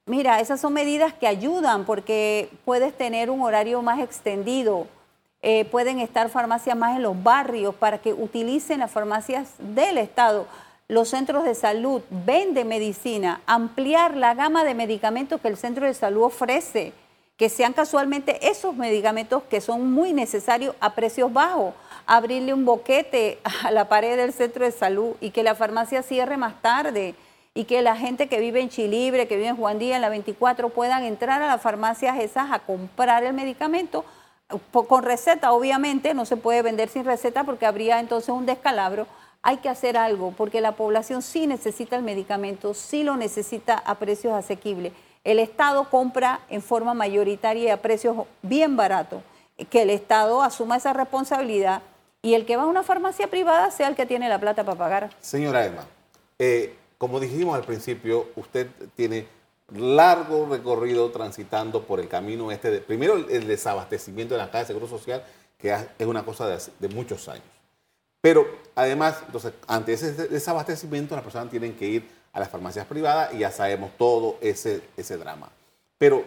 Mira, 0.07 0.39
esas 0.39 0.59
son 0.59 0.73
medidas 0.73 1.13
que 1.13 1.27
ayudan 1.27 1.85
porque 1.85 2.49
puedes 2.65 2.97
tener 2.97 3.29
un 3.29 3.41
horario 3.41 3.83
más 3.83 3.99
extendido, 3.99 4.87
eh, 5.43 5.65
pueden 5.65 5.99
estar 5.99 6.29
farmacias 6.29 6.75
más 6.75 6.95
en 6.95 7.03
los 7.03 7.21
barrios 7.21 7.75
para 7.75 7.99
que 7.99 8.13
utilicen 8.13 8.79
las 8.79 8.91
farmacias 8.91 9.53
del 9.59 9.99
Estado. 9.99 10.47
Los 10.87 11.09
centros 11.09 11.43
de 11.43 11.55
salud 11.55 12.01
venden 12.09 12.67
medicina, 12.67 13.41
ampliar 13.45 14.17
la 14.17 14.33
gama 14.33 14.63
de 14.63 14.73
medicamentos 14.73 15.39
que 15.39 15.47
el 15.47 15.57
centro 15.57 15.85
de 15.85 15.93
salud 15.93 16.23
ofrece 16.23 16.93
que 17.41 17.49
sean 17.49 17.73
casualmente 17.73 18.51
esos 18.51 18.75
medicamentos 18.75 19.41
que 19.49 19.61
son 19.61 19.91
muy 19.91 20.13
necesarios 20.13 20.75
a 20.79 20.93
precios 20.93 21.33
bajos, 21.33 21.73
abrirle 22.05 22.53
un 22.53 22.65
boquete 22.65 23.39
a 23.63 23.71
la 23.71 23.89
pared 23.89 24.15
del 24.15 24.31
centro 24.31 24.63
de 24.63 24.71
salud 24.71 25.15
y 25.19 25.31
que 25.31 25.41
la 25.41 25.55
farmacia 25.55 26.03
cierre 26.03 26.37
más 26.37 26.61
tarde. 26.61 27.15
Y 27.55 27.63
que 27.63 27.81
la 27.81 27.95
gente 27.95 28.27
que 28.27 28.39
vive 28.39 28.61
en 28.61 28.69
Chilibre, 28.69 29.27
que 29.27 29.37
vive 29.37 29.47
en 29.47 29.57
Juan 29.57 29.79
Díaz, 29.79 29.95
en 29.95 30.03
la 30.03 30.09
24, 30.09 30.69
puedan 30.69 31.03
entrar 31.03 31.41
a 31.41 31.47
las 31.47 31.59
farmacias 31.59 32.19
esas 32.19 32.51
a 32.51 32.59
comprar 32.59 33.23
el 33.23 33.33
medicamento. 33.33 34.05
Con 34.71 35.01
receta, 35.01 35.51
obviamente, 35.51 36.13
no 36.13 36.25
se 36.25 36.37
puede 36.37 36.61
vender 36.61 36.89
sin 36.89 37.05
receta 37.05 37.43
porque 37.43 37.65
habría 37.65 37.99
entonces 37.99 38.29
un 38.29 38.45
descalabro. 38.45 39.07
Hay 39.41 39.57
que 39.57 39.69
hacer 39.69 39.97
algo 39.97 40.31
porque 40.37 40.61
la 40.61 40.73
población 40.73 41.23
sí 41.23 41.47
necesita 41.47 41.95
el 41.95 42.03
medicamento, 42.03 42.75
sí 42.75 43.03
lo 43.03 43.17
necesita 43.17 43.79
a 43.79 43.95
precios 43.95 44.35
asequibles 44.35 44.93
el 45.23 45.39
Estado 45.39 45.89
compra 45.89 46.41
en 46.49 46.61
forma 46.61 46.93
mayoritaria 46.93 47.63
y 47.63 47.69
a 47.69 47.81
precios 47.81 48.15
bien 48.41 48.75
baratos. 48.75 49.21
Que 49.69 49.83
el 49.83 49.89
Estado 49.89 50.41
asuma 50.41 50.77
esa 50.77 50.93
responsabilidad 50.93 51.83
y 52.21 52.33
el 52.33 52.45
que 52.45 52.57
va 52.57 52.63
a 52.63 52.67
una 52.67 52.83
farmacia 52.83 53.27
privada 53.27 53.71
sea 53.71 53.87
el 53.87 53.95
que 53.95 54.05
tiene 54.05 54.29
la 54.29 54.39
plata 54.39 54.63
para 54.63 54.77
pagar. 54.77 55.09
Señora 55.19 55.65
Emma, 55.65 55.85
eh, 56.39 56.75
como 56.97 57.19
dijimos 57.19 57.55
al 57.55 57.63
principio, 57.63 58.27
usted 58.35 58.67
tiene 58.95 59.27
largo 59.75 60.47
recorrido 60.49 61.09
transitando 61.11 61.83
por 61.83 61.99
el 61.99 62.07
camino 62.07 62.51
este, 62.51 62.71
de, 62.71 62.79
primero 62.79 63.15
el, 63.15 63.47
desabastecimiento 63.47 64.33
de 64.33 64.39
la 64.39 64.47
caja 64.47 64.59
de 64.59 64.65
Seguro 64.65 64.87
Social, 64.87 65.23
que 65.57 65.73
es 65.97 66.07
una 66.07 66.23
cosa 66.23 66.47
de, 66.47 66.89
muchos 66.89 67.27
años. 67.27 67.45
Pero 68.21 68.45
además, 68.75 69.23
entonces, 69.25 69.53
ante 69.67 69.93
ese 69.93 70.13
desabastecimiento, 70.27 71.15
las 71.15 71.23
personas 71.23 71.49
tienen 71.49 71.75
que 71.75 71.87
ir 71.87 72.09
a 72.33 72.39
las 72.39 72.49
farmacias 72.49 72.85
privadas 72.85 73.33
y 73.33 73.39
ya 73.39 73.51
sabemos 73.51 73.91
todo 73.97 74.37
ese, 74.41 74.81
ese 74.97 75.17
drama. 75.17 75.49
Pero 75.97 76.23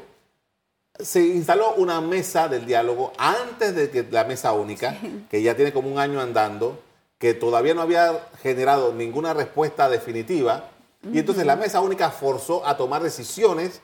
se 0.98 1.20
instaló 1.20 1.74
una 1.74 2.00
mesa 2.00 2.48
del 2.48 2.66
diálogo 2.66 3.12
antes 3.18 3.74
de 3.74 3.90
que 3.90 4.06
la 4.10 4.24
mesa 4.24 4.52
única, 4.52 4.96
que 5.30 5.42
ya 5.42 5.56
tiene 5.56 5.72
como 5.72 5.90
un 5.90 5.98
año 5.98 6.20
andando, 6.20 6.78
que 7.18 7.34
todavía 7.34 7.74
no 7.74 7.82
había 7.82 8.28
generado 8.42 8.92
ninguna 8.92 9.34
respuesta 9.34 9.88
definitiva 9.88 10.70
y 11.12 11.18
entonces 11.18 11.44
la 11.44 11.56
mesa 11.56 11.80
única 11.80 12.10
forzó 12.10 12.66
a 12.66 12.76
tomar 12.76 13.02
decisiones, 13.02 13.80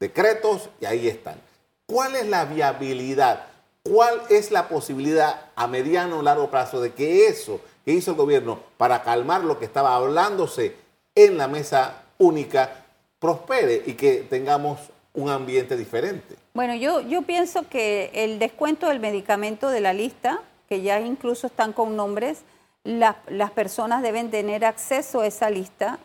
decretos, 0.00 0.68
y 0.80 0.86
ahí 0.86 1.08
están. 1.08 1.40
¿Cuál 1.86 2.16
es 2.16 2.26
la 2.26 2.44
viabilidad? 2.44 3.46
¿Cuál 3.82 4.20
es 4.30 4.50
la 4.50 4.68
posibilidad 4.68 5.50
a 5.54 5.68
mediano 5.68 6.18
o 6.18 6.22
largo 6.22 6.50
plazo 6.50 6.80
de 6.80 6.92
que 6.92 7.28
eso 7.28 7.60
que 7.84 7.92
hizo 7.92 8.10
el 8.10 8.16
gobierno 8.16 8.58
para 8.78 9.04
calmar 9.04 9.44
lo 9.44 9.58
que 9.60 9.64
estaba 9.64 9.94
hablándose 9.94 10.74
en 11.16 11.36
la 11.36 11.48
mesa 11.48 12.02
única 12.18 12.84
prospere 13.18 13.82
y 13.86 13.94
que 13.94 14.24
tengamos 14.30 14.78
un 15.14 15.28
ambiente 15.30 15.76
diferente? 15.76 16.36
Bueno, 16.54 16.76
yo, 16.76 17.00
yo 17.00 17.22
pienso 17.22 17.68
que 17.68 18.10
el 18.14 18.38
descuento 18.38 18.86
del 18.86 19.00
medicamento 19.00 19.68
de 19.70 19.80
la 19.80 19.92
lista, 19.92 20.40
que 20.68 20.82
ya 20.82 21.00
incluso 21.00 21.48
están 21.48 21.72
con 21.72 21.96
nombres, 21.96 22.42
las 22.84 23.50
personas 23.50 24.02
deben 24.02 24.30
tener 24.30 24.64
acceso 24.64 25.22
a 25.22 25.26
esa 25.26 25.50
lista 25.50 25.98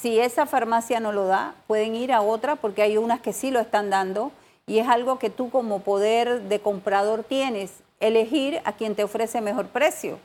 si 0.00 0.18
esa 0.18 0.46
farmacia 0.46 0.98
no 0.98 1.12
lo 1.12 1.26
da, 1.26 1.54
pueden 1.66 1.94
ir 1.94 2.10
a 2.10 2.22
otra 2.22 2.56
porque 2.56 2.80
hay 2.80 2.96
unas 2.96 3.20
que 3.20 3.34
sí 3.34 3.50
lo 3.50 3.60
están 3.60 3.90
dando 3.90 4.32
y 4.66 4.78
es 4.78 4.88
algo 4.88 5.18
que 5.18 5.28
tú 5.28 5.50
como 5.50 5.80
poder 5.80 6.42
de 6.42 6.58
comprador 6.60 7.22
tienes, 7.22 7.70
elegir 7.98 8.62
a 8.64 8.72
quien 8.72 8.94
te 8.94 9.04
ofrece 9.04 9.42
mejor 9.42 9.66
precio. 9.66 10.18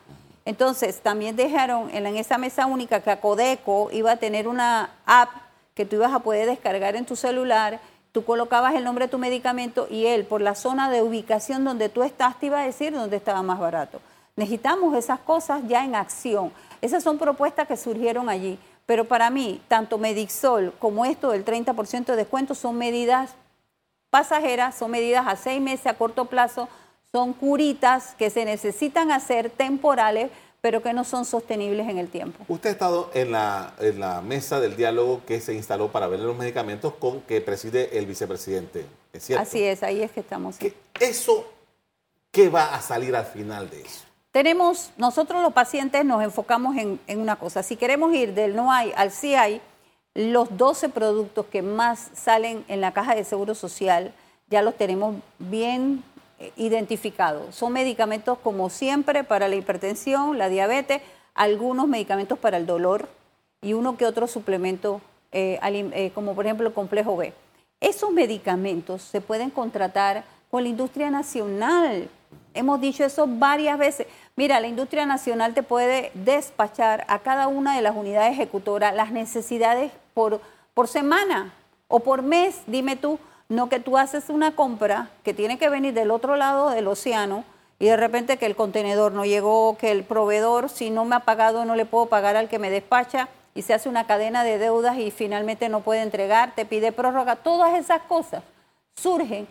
Entonces, 0.46 1.02
también 1.02 1.36
dejaron 1.36 1.90
en 1.90 2.06
esa 2.16 2.38
mesa 2.38 2.68
única 2.68 3.02
que 3.02 3.18
Codeco 3.18 3.90
iba 3.92 4.12
a 4.12 4.18
tener 4.18 4.48
una 4.48 4.92
app 5.06 5.30
que 5.74 5.86
tú 5.86 5.98
ibas 5.98 6.14
a 6.14 6.20
poder 6.20 6.48
descargar 6.48 6.96
en 6.96 7.06
tu 7.06 7.16
celular, 7.16 7.82
tú 8.12 8.24
colocabas 8.24 8.76
el 8.76 8.84
nombre 8.84 9.06
de 9.06 9.12
tu 9.12 9.18
medicamento 9.18 9.88
y 9.90 10.06
él, 10.06 10.26
por 10.26 10.42
la 10.42 10.56
zona 10.56 10.90
de 10.90 11.02
ubicación 11.02 11.66
donde 11.66 11.90
tú 11.90 12.04
estás, 12.04 12.40
te 12.40 12.46
iba 12.46 12.62
a 12.62 12.66
decir 12.66 12.94
dónde 12.94 13.18
estaba 13.18 13.42
más 13.42 13.60
barato. 13.60 14.00
Necesitamos 14.36 14.96
esas 14.96 15.20
cosas 15.20 15.62
ya 15.68 15.84
en 15.84 15.96
acción. 15.96 16.54
Esas 16.82 17.04
son 17.04 17.18
propuestas 17.18 17.68
que 17.68 17.76
surgieron 17.76 18.30
allí. 18.30 18.60
Pero 18.86 19.06
para 19.06 19.30
mí, 19.30 19.62
tanto 19.68 19.98
Medixol 19.98 20.74
como 20.78 21.06
esto 21.06 21.32
del 21.32 21.44
30% 21.44 22.06
de 22.06 22.16
descuento 22.16 22.54
son 22.54 22.78
medidas 22.78 23.34
pasajeras, 24.12 24.76
son 24.76 24.92
medidas 24.92 25.26
a 25.28 25.36
seis 25.36 25.60
meses, 25.60 25.88
a 25.88 25.96
corto 25.96 26.26
plazo, 26.26 26.70
son 27.16 27.32
curitas 27.32 28.14
que 28.18 28.30
se 28.30 28.44
necesitan 28.44 29.10
hacer 29.10 29.50
temporales, 29.50 30.32
pero 30.60 30.84
que 30.84 30.92
no 30.92 31.06
son 31.06 31.24
sostenibles 31.24 31.88
en 31.88 31.98
el 31.98 32.10
tiempo. 32.10 32.44
Usted 32.50 32.72
ha 32.72 32.74
estado 32.74 33.10
en 33.14 33.32
la, 33.32 33.74
en 33.80 34.02
la 34.02 34.20
mesa 34.20 34.60
del 34.60 34.76
diálogo 34.76 35.22
que 35.26 35.40
se 35.40 35.54
instaló 35.54 35.94
para 35.94 36.08
ver 36.08 36.20
los 36.20 36.36
medicamentos 36.36 36.94
con 36.96 37.22
que 37.22 37.40
preside 37.40 37.98
el 37.98 38.06
vicepresidente, 38.06 38.86
¿es 39.14 39.24
cierto? 39.24 39.44
Así 39.44 39.64
es, 39.64 39.82
ahí 39.82 40.02
es 40.02 40.12
que 40.12 40.20
estamos. 40.20 40.58
¿Eso 41.00 41.50
qué 42.32 42.50
va 42.50 42.76
a 42.76 42.82
salir 42.82 43.16
al 43.16 43.26
final 43.26 43.70
de 43.70 43.84
eso? 43.84 44.04
Tenemos, 44.32 44.92
nosotros 44.98 45.42
los 45.42 45.54
pacientes 45.54 46.04
nos 46.04 46.22
enfocamos 46.22 46.76
en, 46.76 47.00
una 47.18 47.38
cosa. 47.38 47.64
Si 47.64 47.78
queremos 47.78 48.14
ir 48.14 48.34
del 48.34 48.58
no 48.58 48.74
hay 48.74 48.92
al 48.98 49.12
sí 49.12 49.36
hay, 49.36 49.62
los 50.14 50.58
12 50.58 50.90
productos 50.90 51.46
que 51.46 51.62
más 51.62 52.10
salen 52.14 52.66
en 52.68 52.82
la 52.82 52.92
caja 52.92 53.16
de 53.16 53.24
seguro 53.24 53.56
social 53.56 54.14
ya 54.50 54.62
los 54.62 54.76
tenemos 54.76 55.16
bien 55.40 56.04
eh, 56.40 56.52
identificados. 56.58 57.56
Son 57.56 57.72
medicamentos 57.72 58.38
como 58.40 58.70
siempre 58.70 59.24
para 59.24 59.48
la 59.48 59.56
hipertensión, 59.56 60.38
la 60.38 60.50
diabetes, 60.50 61.02
algunos 61.34 61.88
medicamentos 61.88 62.38
para 62.38 62.58
el 62.58 62.66
dolor 62.66 63.08
y 63.62 63.74
uno 63.74 63.98
que 63.98 64.06
otro 64.06 64.28
suplemento, 64.28 65.02
eh, 65.32 65.60
eh, 65.62 66.12
como 66.14 66.36
por 66.36 66.46
ejemplo 66.46 66.68
el 66.68 66.74
complejo 66.74 67.16
B. 67.18 67.34
Esos 67.80 68.12
medicamentos 68.12 69.02
se 69.02 69.22
pueden 69.22 69.50
contratar 69.50 70.24
con 70.52 70.64
la 70.64 70.70
industria 70.70 71.10
nacional. 71.10 72.10
Hemos 72.54 72.82
dicho 72.82 73.04
eso 73.04 73.28
varias 73.28 73.78
veces. 73.78 74.08
Mira, 74.36 74.60
la 74.60 74.68
industria 74.68 75.06
nacional 75.06 75.54
te 75.54 75.64
puede 75.64 76.12
despachar 76.14 77.06
a 77.08 77.20
cada 77.20 77.48
una 77.48 77.76
de 77.76 77.82
las 77.82 77.96
unidades 77.96 78.34
ejecutoras 78.34 78.94
las 78.96 79.12
necesidades 79.12 79.92
por, 80.14 80.42
por 80.74 80.88
semana 80.88 81.54
o 81.88 82.00
por 82.00 82.22
mes, 82.22 82.62
dime 82.68 82.96
tú, 82.96 83.20
no 83.50 83.70
que 83.70 83.80
tú 83.80 83.98
haces 83.98 84.30
una 84.30 84.56
compra 84.56 85.10
que 85.24 85.34
tiene 85.34 85.58
que 85.58 85.70
venir 85.70 85.94
del 85.94 86.12
otro 86.12 86.36
lado 86.36 86.70
del 86.70 86.88
océano 86.88 87.44
y 87.78 87.86
de 87.86 87.98
repente 87.98 88.38
que 88.38 88.46
el 88.46 88.56
contenedor 88.56 89.12
no 89.12 89.26
llegó, 89.26 89.78
que 89.78 89.92
el 89.92 90.04
proveedor 90.04 90.70
si 90.70 90.90
no 90.90 91.06
me 91.06 91.16
ha 91.16 91.20
pagado 91.22 91.66
no 91.66 91.76
le 91.76 91.86
puedo 91.86 92.08
pagar 92.08 92.36
al 92.36 92.50
que 92.50 92.60
me 92.60 92.70
despacha 92.70 93.30
y 93.54 93.62
se 93.62 93.74
hace 93.74 93.90
una 93.90 94.08
cadena 94.08 94.44
de 94.44 94.58
deudas 94.58 94.98
y 94.98 95.12
finalmente 95.12 95.70
no 95.70 95.82
puede 95.82 96.02
entregar, 96.02 96.54
te 96.56 96.66
pide 96.66 96.92
prórroga, 96.92 97.38
todas 97.38 97.78
esas 97.78 98.02
cosas 98.02 98.44
surgen 98.96 99.48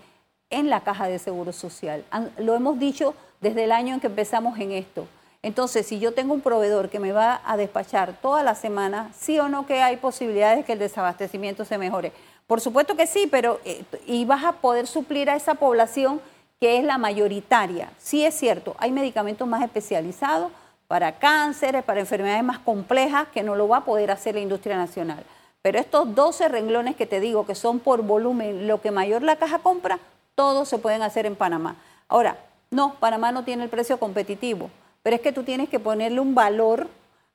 en 0.50 0.70
la 0.70 0.80
caja 0.80 1.08
de 1.08 1.18
seguro 1.18 1.52
social. 1.52 2.04
Lo 2.38 2.54
hemos 2.54 2.78
dicho 2.78 3.14
desde 3.40 3.64
el 3.64 3.72
año 3.72 3.94
en 3.94 4.00
que 4.00 4.06
empezamos 4.06 4.58
en 4.58 4.72
esto. 4.72 5.06
Entonces, 5.42 5.86
si 5.86 5.98
yo 5.98 6.14
tengo 6.14 6.32
un 6.32 6.40
proveedor 6.40 6.88
que 6.88 6.98
me 6.98 7.12
va 7.12 7.42
a 7.44 7.58
despachar 7.58 8.14
toda 8.22 8.42
la 8.42 8.54
semana, 8.54 9.10
sí 9.14 9.38
o 9.38 9.48
no 9.48 9.66
que 9.66 9.82
hay 9.82 9.98
posibilidades 9.98 10.58
de 10.58 10.64
que 10.64 10.72
el 10.72 10.78
desabastecimiento 10.78 11.66
se 11.66 11.76
mejore. 11.76 12.12
Por 12.46 12.60
supuesto 12.60 12.96
que 12.96 13.06
sí, 13.06 13.26
pero 13.30 13.60
eh, 13.64 13.84
y 14.06 14.24
vas 14.24 14.44
a 14.44 14.52
poder 14.52 14.86
suplir 14.86 15.30
a 15.30 15.36
esa 15.36 15.54
población 15.54 16.20
que 16.60 16.78
es 16.78 16.84
la 16.84 16.98
mayoritaria. 16.98 17.90
Sí 17.98 18.24
es 18.24 18.34
cierto, 18.34 18.76
hay 18.78 18.92
medicamentos 18.92 19.46
más 19.48 19.62
especializados 19.62 20.52
para 20.86 21.18
cánceres, 21.18 21.82
para 21.82 22.00
enfermedades 22.00 22.44
más 22.44 22.58
complejas 22.58 23.26
que 23.32 23.42
no 23.42 23.56
lo 23.56 23.68
va 23.68 23.78
a 23.78 23.84
poder 23.84 24.10
hacer 24.10 24.34
la 24.34 24.40
industria 24.40 24.76
nacional. 24.76 25.24
Pero 25.62 25.78
estos 25.78 26.14
12 26.14 26.48
renglones 26.48 26.94
que 26.94 27.06
te 27.06 27.20
digo 27.20 27.46
que 27.46 27.54
son 27.54 27.80
por 27.80 28.02
volumen 28.02 28.68
lo 28.68 28.82
que 28.82 28.90
mayor 28.90 29.22
la 29.22 29.36
caja 29.36 29.60
compra, 29.60 29.98
todos 30.34 30.68
se 30.68 30.78
pueden 30.78 31.02
hacer 31.02 31.24
en 31.24 31.36
Panamá. 31.36 31.76
Ahora, 32.08 32.36
no, 32.70 32.94
Panamá 33.00 33.32
no 33.32 33.44
tiene 33.44 33.64
el 33.64 33.70
precio 33.70 33.98
competitivo, 33.98 34.70
pero 35.02 35.16
es 35.16 35.22
que 35.22 35.32
tú 35.32 35.42
tienes 35.42 35.68
que 35.70 35.80
ponerle 35.80 36.20
un 36.20 36.34
valor 36.34 36.88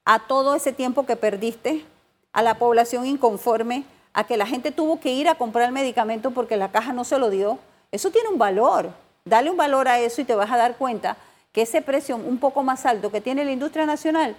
a 0.06 0.20
todo 0.20 0.54
ese 0.54 0.74
tiempo 0.74 1.06
que 1.06 1.16
perdiste, 1.16 1.86
a 2.34 2.44
la 2.44 2.56
población 2.56 3.06
inconforme, 3.06 3.84
a 4.20 4.26
que 4.26 4.36
la 4.36 4.46
gente 4.46 4.72
tuvo 4.74 5.00
que 5.00 5.14
ir 5.14 5.30
a 5.30 5.36
comprar 5.36 5.66
el 5.66 5.72
medicamento 5.72 6.32
porque 6.32 6.58
la 6.58 6.74
caja 6.74 6.92
no 6.92 7.06
se 7.06 7.18
lo 7.18 7.30
dio. 7.30 7.58
Eso 7.90 8.12
tiene 8.12 8.28
un 8.28 8.38
valor. 8.38 8.90
Dale 9.24 9.50
un 9.50 9.56
valor 9.56 9.88
a 9.88 10.00
eso 10.00 10.20
y 10.20 10.26
te 10.26 10.36
vas 10.36 10.52
a 10.52 10.58
dar 10.58 10.76
cuenta 10.76 11.16
que 11.54 11.62
ese 11.62 11.82
precio 11.82 12.18
un 12.18 12.38
poco 12.38 12.62
más 12.62 12.86
alto 12.86 13.14
que 13.14 13.22
tiene 13.22 13.46
la 13.46 13.54
industria 13.54 13.86
nacional 13.86 14.36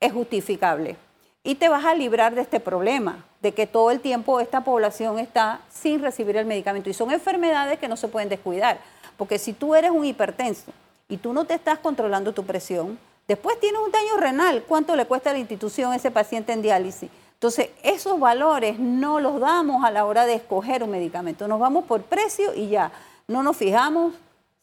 es 0.00 0.12
justificable. 0.12 0.96
Y 1.42 1.54
te 1.54 1.70
vas 1.70 1.86
a 1.86 1.94
librar 1.94 2.34
de 2.34 2.42
este 2.42 2.60
problema, 2.60 3.24
de 3.40 3.54
que 3.54 3.66
todo 3.66 3.90
el 3.90 4.00
tiempo 4.00 4.38
esta 4.38 4.64
población 4.64 5.18
está 5.18 5.62
sin 5.72 6.02
recibir 6.02 6.36
el 6.36 6.44
medicamento. 6.44 6.90
Y 6.90 6.94
son 6.94 7.10
enfermedades 7.10 7.78
que 7.78 7.88
no 7.88 7.96
se 7.96 8.08
pueden 8.08 8.28
descuidar. 8.28 8.80
Porque 9.16 9.38
si 9.38 9.54
tú 9.54 9.74
eres 9.74 9.92
un 9.92 10.04
hipertenso 10.04 10.72
y 11.08 11.16
tú 11.16 11.32
no 11.32 11.46
te 11.46 11.54
estás 11.54 11.78
controlando 11.78 12.34
tu 12.34 12.44
presión, 12.44 12.98
después 13.26 13.58
tienes 13.60 13.80
un 13.80 13.92
daño 13.92 14.18
renal. 14.18 14.62
¿Cuánto 14.68 14.94
le 14.94 15.06
cuesta 15.06 15.30
a 15.30 15.32
la 15.32 15.38
institución 15.38 15.94
ese 15.94 16.10
paciente 16.10 16.52
en 16.52 16.60
diálisis? 16.60 17.08
Entonces, 17.42 17.70
esos 17.82 18.20
valores 18.20 18.78
no 18.78 19.18
los 19.18 19.40
damos 19.40 19.84
a 19.84 19.90
la 19.90 20.04
hora 20.04 20.26
de 20.26 20.34
escoger 20.34 20.84
un 20.84 20.90
medicamento. 20.90 21.48
Nos 21.48 21.58
vamos 21.58 21.86
por 21.86 22.02
precio 22.02 22.54
y 22.54 22.68
ya. 22.68 22.92
No 23.26 23.42
nos 23.42 23.56
fijamos 23.56 24.14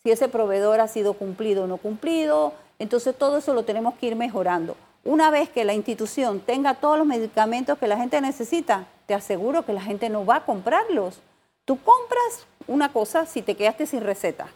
si 0.02 0.12
ese 0.12 0.30
proveedor 0.30 0.80
ha 0.80 0.88
sido 0.88 1.12
cumplido 1.12 1.66
o 1.66 1.68
no 1.68 1.76
cumplido. 1.76 2.54
Entonces, 2.80 3.18
todo 3.18 3.38
eso 3.38 3.54
lo 3.54 3.64
tenemos 3.64 3.96
que 3.96 4.06
ir 4.06 4.16
mejorando. 4.16 4.78
Una 5.04 5.30
vez 5.30 5.50
que 5.50 5.66
la 5.66 5.74
institución 5.74 6.40
tenga 6.40 6.76
todos 6.76 6.98
los 6.98 7.06
medicamentos 7.06 7.78
que 7.78 7.86
la 7.86 7.98
gente 7.98 8.22
necesita, 8.22 8.86
te 9.08 9.14
aseguro 9.14 9.66
que 9.66 9.74
la 9.74 9.82
gente 9.82 10.08
no 10.08 10.26
va 10.26 10.38
a 10.38 10.46
comprarlos. 10.46 11.20
Tú 11.66 11.78
compras 11.84 12.48
una 12.66 12.94
cosa 12.94 13.26
si 13.26 13.42
te 13.42 13.56
quedaste 13.56 13.88
sin 13.88 14.00
receta, 14.00 14.48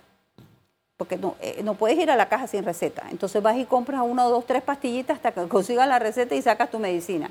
porque 0.96 1.18
no, 1.18 1.36
eh, 1.42 1.60
no 1.62 1.74
puedes 1.74 2.00
ir 2.00 2.10
a 2.10 2.15
la 2.15 2.30
caja 2.30 2.48
sin 2.48 2.63
receta. 2.63 3.03
Entonces 3.12 3.44
vas 3.44 3.58
y 3.58 3.65
compras 3.65 4.00
una 4.06 4.24
dos, 4.24 4.46
tres 4.46 4.63
pastillitas 4.63 5.18
hasta 5.18 5.34
que 5.34 5.46
consigas 5.50 5.89
la 5.89 6.00
receta 6.00 6.36
y 6.36 6.42
sacas 6.42 6.72
tu 6.72 6.80
medicina. 6.80 7.30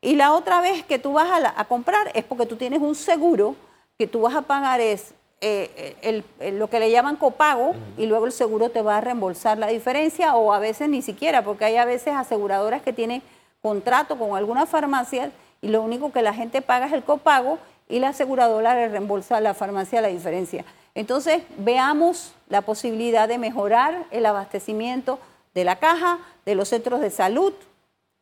Y 0.00 0.14
la 0.14 0.32
otra 0.32 0.60
vez 0.60 0.84
que 0.84 0.98
tú 0.98 1.14
vas 1.14 1.28
a, 1.56 1.64
comprar 1.64 2.10
es 2.14 2.24
porque 2.24 2.46
tú 2.46 2.56
tienes 2.56 2.80
un 2.80 2.94
seguro 2.94 3.56
que 3.98 4.06
tú 4.06 4.22
vas 4.22 4.34
a 4.34 4.42
pagar 4.42 4.80
es 4.80 5.12
eh, 5.40 6.22
lo 6.52 6.70
que 6.70 6.78
le 6.78 6.90
llaman 6.90 7.16
copago 7.16 7.74
y 7.96 8.06
luego 8.06 8.26
el 8.26 8.32
seguro 8.32 8.70
te 8.70 8.82
va 8.82 8.98
a 8.98 9.00
reembolsar 9.00 9.58
la 9.58 9.66
diferencia 9.66 10.36
o 10.36 10.52
a 10.52 10.60
veces 10.60 10.88
ni 10.88 11.02
siquiera, 11.02 11.42
porque 11.42 11.64
hay 11.64 11.76
a 11.76 11.84
veces 11.84 12.14
aseguradoras 12.14 12.82
que 12.82 12.92
tienen 12.92 13.22
contrato 13.60 14.16
con 14.16 14.36
alguna 14.36 14.66
farmacia 14.66 15.32
y 15.60 15.68
lo 15.68 15.82
único 15.82 16.12
que 16.12 16.22
la 16.22 16.32
gente 16.32 16.62
paga 16.62 16.86
es 16.86 16.92
el 16.92 17.02
copago 17.02 17.58
y 17.88 17.98
la 17.98 18.08
aseguradora 18.08 18.74
le 18.74 18.88
reembolsa 18.88 19.38
a 19.38 19.40
la 19.40 19.54
farmacia 19.54 20.00
la 20.00 20.08
diferencia. 20.08 20.64
Entonces, 20.94 21.42
veamos 21.58 22.34
la 22.48 22.62
posibilidad 22.62 23.28
de 23.28 23.38
mejorar 23.38 24.04
el 24.10 24.26
abastecimiento 24.26 25.18
de 25.54 25.64
la 25.64 25.76
caja, 25.76 26.18
de 26.44 26.54
los 26.54 26.68
centros 26.68 27.00
de 27.00 27.10
salud 27.10 27.52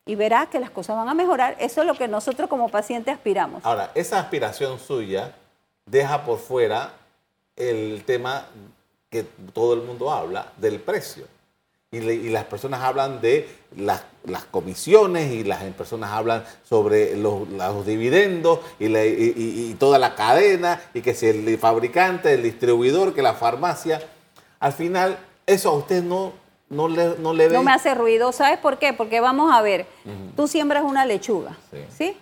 y 0.07 0.15
verá 0.15 0.47
que 0.47 0.61
las 0.61 0.71
cosas 0.71 0.97
van 0.97 1.09
a 1.09 1.15
mejorar. 1.15 1.57
Eso 1.59 1.81
es 1.81 1.87
lo 1.87 1.95
que 1.95 2.07
nosotros 2.07 2.49
como 2.49 2.69
pacientes 2.69 3.13
aspiramos. 3.13 3.65
Ahora, 3.65 3.91
esa 3.95 4.21
aspiración 4.21 4.79
suya 4.79 5.35
deja 5.85 6.25
por 6.25 6.39
fuera 6.39 6.93
el 7.57 8.05
tema 8.07 8.47
que 9.11 9.25
todo 9.53 9.75
el 9.75 9.83
mundo 9.83 10.11
habla 10.11 10.53
del 10.57 10.81
precio. 10.81 11.27
Y, 11.91 12.29
las 12.31 12.45
personas 12.45 12.83
hablan 12.83 13.21
de 13.21 13.49
las, 13.77 14.05
comisiones 14.51 15.33
y 15.33 15.45
las 15.45 15.63
personas 15.75 16.11
hablan 16.11 16.45
sobre 16.65 17.17
los, 17.17 17.87
dividendos 17.87 18.61
y, 18.79 19.75
toda 19.75 19.99
la 19.99 20.15
cadena 20.15 20.81
y 20.95 21.01
que 21.01 21.15
si 21.15 21.27
el 21.27 21.59
fabricante, 21.59 22.35
el 22.35 22.43
distribuidor, 22.43 23.15
que 23.15 23.23
la 23.23 23.35
farmacia, 23.35 24.03
al 24.61 24.73
final 24.73 25.19
eso 25.47 25.71
a 25.71 25.75
usted 25.75 26.03
no, 26.03 26.33
no, 26.69 26.89
le, 26.89 27.17
no 27.19 27.33
le 27.33 27.49
No 27.49 27.63
me 27.63 27.73
hace 27.73 27.95
ruido, 27.95 28.33
¿sabes 28.33 28.59
por 28.59 28.79
qué? 28.79 28.93
Porque 28.93 29.21
vamos 29.21 29.53
a 29.53 29.63
ver, 29.63 29.87
tú 30.37 30.49
siembras 30.49 30.85
una 30.85 31.05
lechuga, 31.07 31.57
¿sí? 31.91 32.17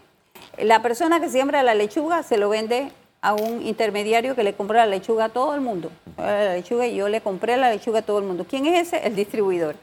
La 0.59 0.83
persona 0.83 1.21
que 1.21 1.29
siembra 1.29 1.63
la 1.63 1.75
lechuga 1.75 2.23
se 2.23 2.37
lo 2.37 2.49
vende 2.49 2.93
a 3.21 3.33
un 3.33 3.63
intermediario 3.63 4.37
que 4.37 4.45
le 4.45 4.53
compra 4.53 4.81
la 4.81 4.87
lechuga 4.87 5.25
a 5.25 5.29
todo 5.31 5.55
el 5.55 5.63
mundo. 5.63 5.91
La 6.19 6.55
lechuga 6.55 6.87
y 6.87 6.95
yo 6.95 7.09
le 7.09 7.23
compré 7.23 7.57
la 7.57 7.71
lechuga 7.71 8.01
a 8.01 8.03
todo 8.03 8.19
el 8.19 8.25
mundo. 8.25 8.45
¿Quién 8.49 8.67
es 8.67 8.89
ese? 8.89 9.07
El 9.07 9.17
distribuidor. 9.17 9.77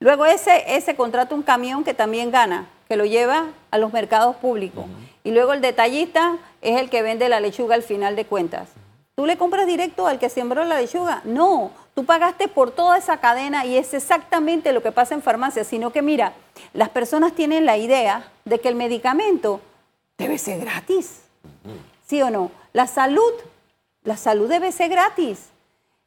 Luego 0.00 0.24
ese, 0.26 0.64
ese 0.76 0.96
contrata 0.96 1.34
un 1.34 1.42
camión 1.42 1.84
que 1.84 1.94
también 1.94 2.30
gana, 2.30 2.66
que 2.88 2.96
lo 2.96 3.04
lleva 3.04 3.48
a 3.70 3.78
los 3.78 3.92
mercados 3.92 4.36
públicos. 4.36 4.86
Y 5.24 5.30
luego 5.30 5.52
el 5.52 5.60
detallista 5.60 6.38
es 6.62 6.80
el 6.80 6.88
que 6.88 7.02
vende 7.02 7.28
la 7.28 7.40
lechuga 7.40 7.74
al 7.74 7.82
final 7.82 8.16
de 8.16 8.24
cuentas. 8.24 8.70
¿Tú 9.14 9.26
le 9.26 9.36
compras 9.36 9.66
directo 9.66 10.06
al 10.06 10.18
que 10.18 10.28
sembró 10.28 10.64
la 10.64 10.80
lechuga? 10.80 11.20
No, 11.24 11.70
tú 11.96 12.04
pagaste 12.04 12.46
por 12.46 12.72
toda 12.72 12.98
esa 12.98 13.16
cadena 13.16 13.64
y 13.64 13.78
es 13.78 13.94
exactamente 13.94 14.74
lo 14.74 14.82
que 14.82 14.92
pasa 14.92 15.14
en 15.14 15.22
farmacia, 15.22 15.64
sino 15.64 15.92
que 15.92 16.02
mira, 16.02 16.34
las 16.74 16.90
personas 16.90 17.32
tienen 17.32 17.64
la 17.64 17.78
idea 17.78 18.30
de 18.44 18.60
que 18.60 18.68
el 18.68 18.74
medicamento 18.74 19.62
debe 20.18 20.36
ser 20.36 20.60
gratis. 20.60 21.22
¿Sí 22.06 22.20
o 22.20 22.28
no? 22.28 22.50
La 22.74 22.86
salud, 22.86 23.32
la 24.04 24.18
salud 24.18 24.46
debe 24.46 24.72
ser 24.72 24.90
gratis. 24.90 25.46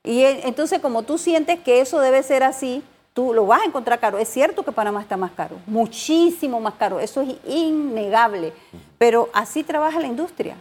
Y 0.03 0.21
entonces 0.21 0.77
como 0.79 1.01
tú 1.01 1.17
sientes 1.17 1.59
que 1.59 1.81
eso 1.81 1.99
debe 1.99 2.21
ser 2.21 2.43
así, 2.43 2.83
tú 3.15 3.33
lo 3.33 3.47
vas 3.47 3.63
a 3.63 3.65
encontrar 3.65 3.99
caro. 3.99 4.19
Es 4.19 4.29
cierto 4.29 4.61
que 4.61 4.71
Panamá 4.71 5.01
está 5.01 5.17
más 5.17 5.31
caro, 5.31 5.57
muchísimo 5.65 6.59
más 6.59 6.75
caro, 6.75 6.99
eso 6.99 7.21
es 7.21 7.35
innegable. 7.47 8.53
Pero 8.99 9.29
así 9.33 9.63
trabaja 9.63 9.99
la 9.99 10.05
industria, 10.05 10.55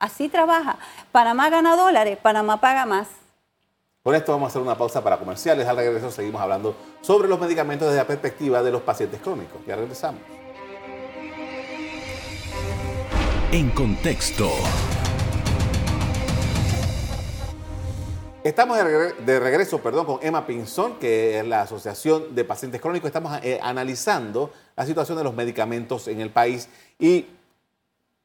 así 0.00 0.28
trabaja. 0.28 0.76
Panamá 1.12 1.50
gana 1.50 1.76
dólares, 1.76 2.18
Panamá 2.20 2.60
paga 2.60 2.84
más. 2.84 3.21
Con 4.04 4.16
esto 4.16 4.32
vamos 4.32 4.46
a 4.46 4.48
hacer 4.48 4.62
una 4.62 4.76
pausa 4.76 5.00
para 5.04 5.16
comerciales. 5.16 5.64
Al 5.68 5.76
regreso 5.76 6.10
seguimos 6.10 6.42
hablando 6.42 6.74
sobre 7.02 7.28
los 7.28 7.38
medicamentos 7.38 7.86
desde 7.86 8.00
la 8.00 8.06
perspectiva 8.08 8.60
de 8.60 8.72
los 8.72 8.82
pacientes 8.82 9.20
crónicos. 9.20 9.64
Ya 9.64 9.76
regresamos. 9.76 10.20
En 13.52 13.70
contexto. 13.70 14.50
Estamos 18.42 18.76
de 18.76 19.38
regreso, 19.38 19.78
perdón, 19.80 20.06
con 20.06 20.18
Emma 20.20 20.44
Pinzón, 20.48 20.98
que 20.98 21.38
es 21.38 21.46
la 21.46 21.62
Asociación 21.62 22.34
de 22.34 22.42
Pacientes 22.42 22.80
Crónicos. 22.80 23.06
Estamos 23.06 23.38
eh, 23.44 23.60
analizando 23.62 24.52
la 24.74 24.84
situación 24.84 25.16
de 25.16 25.22
los 25.22 25.34
medicamentos 25.34 26.08
en 26.08 26.20
el 26.20 26.30
país 26.30 26.68
y 26.98 27.28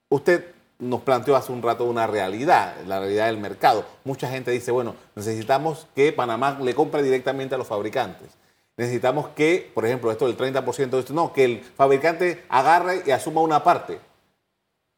usted 0.10 0.57
nos 0.80 1.02
planteó 1.02 1.36
hace 1.36 1.52
un 1.52 1.62
rato 1.62 1.86
una 1.86 2.08
realidad, 2.08 2.76
la 2.86 3.00
realidad 3.00 3.28
del 3.28 3.38
mercado. 3.38 3.86
Mucha 4.04 4.30
gente 4.30 4.52
dice, 4.52 4.72
bueno, 4.72 4.96
necesitamos 5.16 5.88
que 5.96 6.14
Panamá 6.14 6.58
le 6.62 6.76
compre 6.76 7.02
directamente 7.02 7.56
a 7.56 7.58
los 7.58 7.68
fabricantes. 7.68 8.30
Necesitamos 8.78 9.30
que, 9.30 9.72
por 9.74 9.86
ejemplo, 9.86 10.12
esto 10.12 10.28
del 10.28 10.38
30% 10.38 10.90
de 10.90 11.00
esto, 11.00 11.14
no, 11.14 11.34
que 11.34 11.46
el 11.46 11.62
fabricante 11.64 12.46
agarre 12.48 13.02
y 13.06 13.12
asuma 13.12 13.42
una 13.42 13.64
parte. 13.64 14.00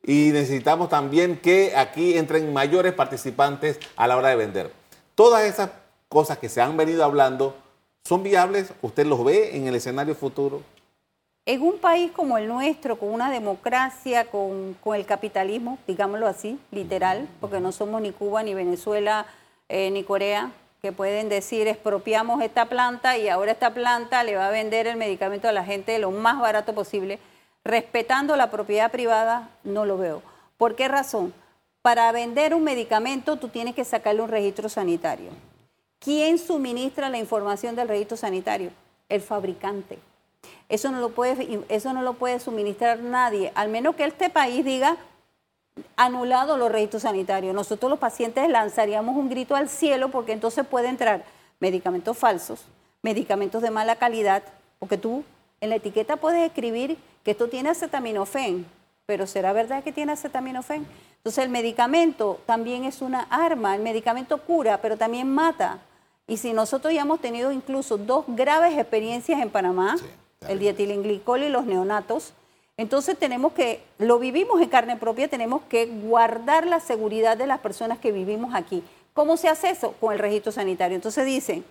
Y 0.03 0.31
necesitamos 0.33 0.89
también 0.89 1.37
que 1.37 1.73
aquí 1.75 2.17
entren 2.17 2.51
mayores 2.51 2.93
participantes 2.93 3.79
a 3.95 4.07
la 4.07 4.17
hora 4.17 4.29
de 4.29 4.35
vender. 4.35 4.73
Todas 5.15 5.43
esas 5.43 5.71
cosas 6.09 6.37
que 6.39 6.49
se 6.49 6.61
han 6.61 6.75
venido 6.75 7.05
hablando, 7.05 7.55
¿son 8.03 8.23
viables? 8.23 8.73
¿Usted 8.81 9.05
los 9.05 9.23
ve 9.23 9.55
en 9.55 9.67
el 9.67 9.75
escenario 9.75 10.15
futuro? 10.15 10.61
En 11.49 11.63
un 11.63 11.79
país 11.79 12.11
como 12.11 12.37
el 12.37 12.47
nuestro, 12.47 12.99
con 12.99 13.09
una 13.09 13.31
democracia, 13.31 14.25
con, 14.25 14.77
el 14.93 15.05
capitalismo, 15.07 15.79
digámoslo 15.87 16.27
así, 16.27 16.59
literal, 16.69 17.27
porque 17.41 17.59
no 17.59 17.71
somos 17.71 18.03
ni 18.03 18.11
Cuba, 18.11 18.43
ni 18.43 18.53
Venezuela, 18.53 19.25
eh, 19.67 19.89
ni 19.89 20.03
Corea, 20.03 20.51
que 20.79 20.91
pueden 20.91 21.27
decir 21.27 21.67
expropiamos 21.67 22.43
esta 22.43 22.65
planta 22.65 23.17
y 23.17 23.29
ahora 23.29 23.53
esta 23.53 23.73
planta 23.73 24.23
le 24.23 24.35
va 24.35 24.45
a 24.45 24.51
vender 24.51 24.85
el 24.85 24.95
medicamento 24.95 25.49
a 25.49 25.51
la 25.51 25.65
gente 25.65 25.97
lo 25.97 26.11
más 26.11 26.39
barato 26.39 26.75
posible, 26.75 27.17
respetando 27.63 28.35
la 28.35 28.51
propiedad 28.51 28.91
privada, 28.91 29.49
no 29.63 29.85
lo 29.85 29.97
veo. 29.97 30.21
¿Por 30.55 30.75
qué 30.75 30.87
razón? 30.87 31.33
Para 31.81 32.11
vender 32.11 32.53
un 32.53 32.63
medicamento 32.63 33.37
tú 33.37 33.47
tienes 33.47 33.73
que 33.73 33.85
sacarle 33.85 34.21
un 34.21 34.29
registro 34.29 34.69
sanitario. 34.69 35.31
¿Quién 35.97 36.37
suministra 36.37 37.09
la 37.09 37.17
información 37.17 37.75
del 37.75 37.87
registro 37.87 38.17
sanitario? 38.17 38.69
El 39.09 39.21
fabricante. 39.21 39.97
Eso 40.69 40.91
no 40.91 40.99
lo 40.99 41.09
puede, 41.09 41.61
eso 41.69 41.93
no 41.93 42.03
lo 42.03 42.13
puede 42.13 42.39
suministrar 42.39 42.99
nadie, 42.99 43.51
al 43.55 43.69
menos 43.69 43.95
que 43.95 44.05
este 44.05 44.29
país 44.29 44.63
diga 44.63 44.97
anulado 45.95 46.57
los 46.57 46.71
registros 46.71 47.03
sanitarios. 47.03 47.55
Nosotros 47.55 47.89
los 47.89 47.99
pacientes 47.99 48.47
lanzaríamos 48.49 49.15
un 49.15 49.29
grito 49.29 49.55
al 49.55 49.69
cielo 49.69 50.09
porque 50.09 50.33
entonces 50.33 50.65
puede 50.65 50.89
entrar 50.89 51.23
medicamentos 51.59 52.17
falsos, 52.17 52.61
medicamentos 53.01 53.61
de 53.61 53.71
mala 53.71 53.95
calidad, 53.95 54.43
porque 54.77 54.97
tú 54.97 55.23
en 55.61 55.69
la 55.69 55.75
etiqueta 55.75 56.17
puedes 56.17 56.45
escribir 56.45 56.97
que 57.23 57.31
esto 57.31 57.49
tiene 57.49 57.69
acetaminofén, 57.69 58.65
pero 59.05 59.25
¿será 59.27 59.53
verdad 59.53 59.83
que 59.83 59.91
tiene 59.91 60.11
acetaminofén? 60.11 60.85
Entonces 61.17 61.43
el 61.43 61.49
medicamento 61.49 62.39
también 62.45 62.85
es 62.85 63.01
una 63.01 63.21
arma, 63.29 63.75
el 63.75 63.81
medicamento 63.81 64.37
cura, 64.37 64.79
pero 64.81 64.97
también 64.97 65.29
mata. 65.29 65.79
Y 66.27 66.37
si 66.37 66.53
nosotros 66.53 66.93
ya 66.93 67.01
hemos 67.01 67.19
tenido 67.19 67.51
incluso 67.51 67.97
dos 67.97 68.23
graves 68.27 68.77
experiencias 68.77 69.41
en 69.41 69.49
Panamá, 69.49 69.97
el 70.47 70.59
dietilenglicol 70.59 71.43
y 71.43 71.49
los 71.49 71.65
neonatos, 71.65 72.33
entonces 72.77 73.17
tenemos 73.17 73.51
que, 73.51 73.83
lo 73.97 74.19
vivimos 74.19 74.61
en 74.61 74.69
carne 74.69 74.95
propia, 74.95 75.27
tenemos 75.27 75.61
que 75.63 75.85
guardar 75.85 76.65
la 76.65 76.79
seguridad 76.79 77.35
de 77.35 77.45
las 77.45 77.59
personas 77.59 77.99
que 77.99 78.13
vivimos 78.13 78.55
aquí. 78.55 78.83
¿Cómo 79.13 79.35
se 79.35 79.49
hace 79.49 79.69
eso? 79.69 79.93
Con 79.99 80.13
el 80.13 80.19
registro 80.19 80.53
sanitario. 80.53 80.95
Entonces 80.95 81.25
dicen, 81.25 81.65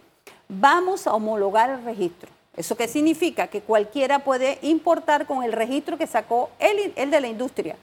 vamos 0.48 1.06
a 1.06 1.14
homologar 1.14 1.70
el 1.70 1.82
registro. 1.82 2.28
¿Eso 2.54 2.76
qué 2.76 2.88
significa? 2.88 3.46
Que 3.46 3.62
cualquiera 3.62 4.18
puede 4.18 4.58
importar 4.60 5.26
con 5.26 5.44
el 5.44 5.52
registro 5.52 5.96
que 5.96 6.06
sacó 6.06 6.50
el, 6.58 6.92
el 6.94 7.10
de 7.10 7.20
la 7.22 7.28
industria. 7.28 7.76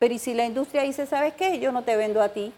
Pero 0.00 0.14
¿y 0.14 0.18
si 0.18 0.34
la 0.34 0.44
industria 0.44 0.82
dice, 0.82 1.06
¿sabes 1.06 1.34
qué? 1.34 1.60
Yo 1.60 1.70
no 1.70 1.84
te 1.84 1.94
vendo 1.94 2.20
a 2.20 2.30
ti 2.30 2.52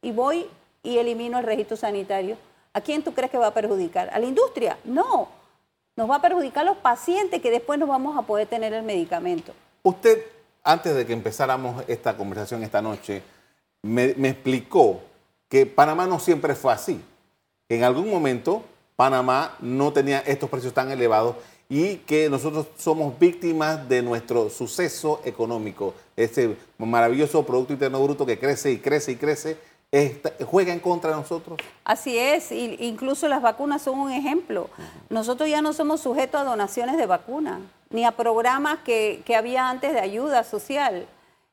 y 0.00 0.10
voy 0.10 0.46
y 0.82 0.98
elimino 0.98 1.38
el 1.38 1.44
registro 1.44 1.76
sanitario. 1.76 2.36
¿A 2.72 2.80
quién 2.80 3.04
tú 3.04 3.14
crees 3.14 3.30
que 3.30 3.38
va 3.38 3.48
a 3.48 3.54
perjudicar? 3.54 4.10
¿A 4.12 4.18
la 4.18 4.26
industria? 4.26 4.76
No. 4.82 5.28
Nos 6.02 6.10
va 6.10 6.16
a 6.16 6.20
perjudicar 6.20 6.62
a 6.62 6.70
los 6.70 6.78
pacientes 6.78 7.40
que 7.40 7.48
después 7.48 7.78
no 7.78 7.86
vamos 7.86 8.18
a 8.18 8.22
poder 8.22 8.48
tener 8.48 8.72
el 8.72 8.82
medicamento. 8.82 9.52
Usted, 9.84 10.20
antes 10.64 10.96
de 10.96 11.06
que 11.06 11.12
empezáramos 11.12 11.84
esta 11.86 12.16
conversación 12.16 12.64
esta 12.64 12.82
noche, 12.82 13.22
me, 13.82 14.06
explicó 14.06 15.00
que 15.48 15.64
Panamá 15.64 16.08
no 16.08 16.18
siempre 16.18 16.56
fue 16.56 16.72
así. 16.72 17.00
En 17.68 17.84
algún 17.84 18.10
momento 18.10 18.64
Panamá 18.96 19.54
no 19.60 19.92
tenía 19.92 20.18
estos 20.26 20.50
precios 20.50 20.74
tan 20.74 20.90
elevados 20.90 21.36
y 21.68 21.98
que 21.98 22.28
nosotros 22.28 22.66
somos 22.78 23.16
víctimas 23.16 23.88
de 23.88 24.02
nuestro 24.02 24.50
suceso 24.50 25.20
económico. 25.24 25.94
Ese 26.16 26.56
maravilloso 26.78 27.46
Producto 27.46 27.74
Interno 27.74 28.02
Bruto 28.02 28.26
que 28.26 28.40
crece 28.40 28.72
y 28.72 28.78
crece 28.78 29.12
y 29.12 29.16
crece, 29.16 29.56
juega 30.46 30.72
en 30.72 30.80
contra 30.80 31.10
de 31.10 31.16
nosotros. 31.16 31.58
Así 31.84 32.18
es, 32.18 32.50
incluso 32.52 33.28
las 33.28 33.42
vacunas 33.42 33.82
son 33.82 33.98
un 33.98 34.10
ejemplo. 34.10 34.70
Nosotros 35.10 35.48
ya 35.48 35.60
no 35.62 35.72
somos 35.72 36.00
sujetos 36.00 36.40
a 36.40 36.44
donaciones 36.44 36.96
de 36.96 37.06
vacunas, 37.06 37.60
ni 37.90 38.04
a 38.04 38.12
programas 38.12 38.78
que, 38.84 39.22
había 39.36 39.68
antes 39.68 39.92
de 39.92 40.00
ayuda 40.00 40.44
social. 40.44 41.06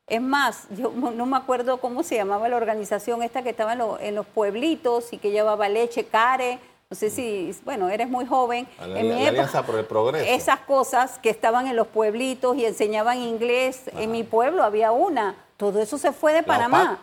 Es 0.06 0.22
más, 0.22 0.66
yo 0.70 0.90
no 0.90 1.26
me 1.26 1.36
acuerdo 1.36 1.78
cómo 1.78 2.02
se 2.02 2.16
llamaba 2.16 2.48
la 2.48 2.56
organización 2.56 3.22
esta 3.22 3.42
que 3.42 3.50
estaba 3.50 3.74
en, 3.74 3.80
en 4.00 4.14
los 4.14 4.26
pueblitos 4.26 5.12
y 5.12 5.18
que 5.18 5.30
llevaba 5.30 5.68
leche, 5.68 6.04
care 6.04 6.58
no 6.90 6.96
sé 6.96 7.08
si, 7.08 7.54
bueno, 7.64 7.88
eres 7.88 8.08
muy 8.08 8.26
joven. 8.26 8.66
en 8.80 9.08
mi 9.08 9.24
Alianza 9.24 9.64
por 9.64 9.78
el 9.78 9.84
Progreso. 9.84 10.28
Esas 10.28 10.58
cosas 10.58 11.20
que 11.20 11.30
estaban 11.30 11.68
en 11.68 11.76
los 11.76 11.86
pueblitos 11.86 12.56
y 12.56 12.64
enseñaban 12.64 13.18
inglés, 13.18 13.82
en 13.96 14.10
mi 14.10 14.24
pueblo 14.24 14.64
había 14.64 14.90
una. 14.90 15.36
Todo 15.56 15.80
eso 15.80 15.98
se 15.98 16.10
fue 16.10 16.32
de 16.32 16.42
Panamá. 16.42 16.98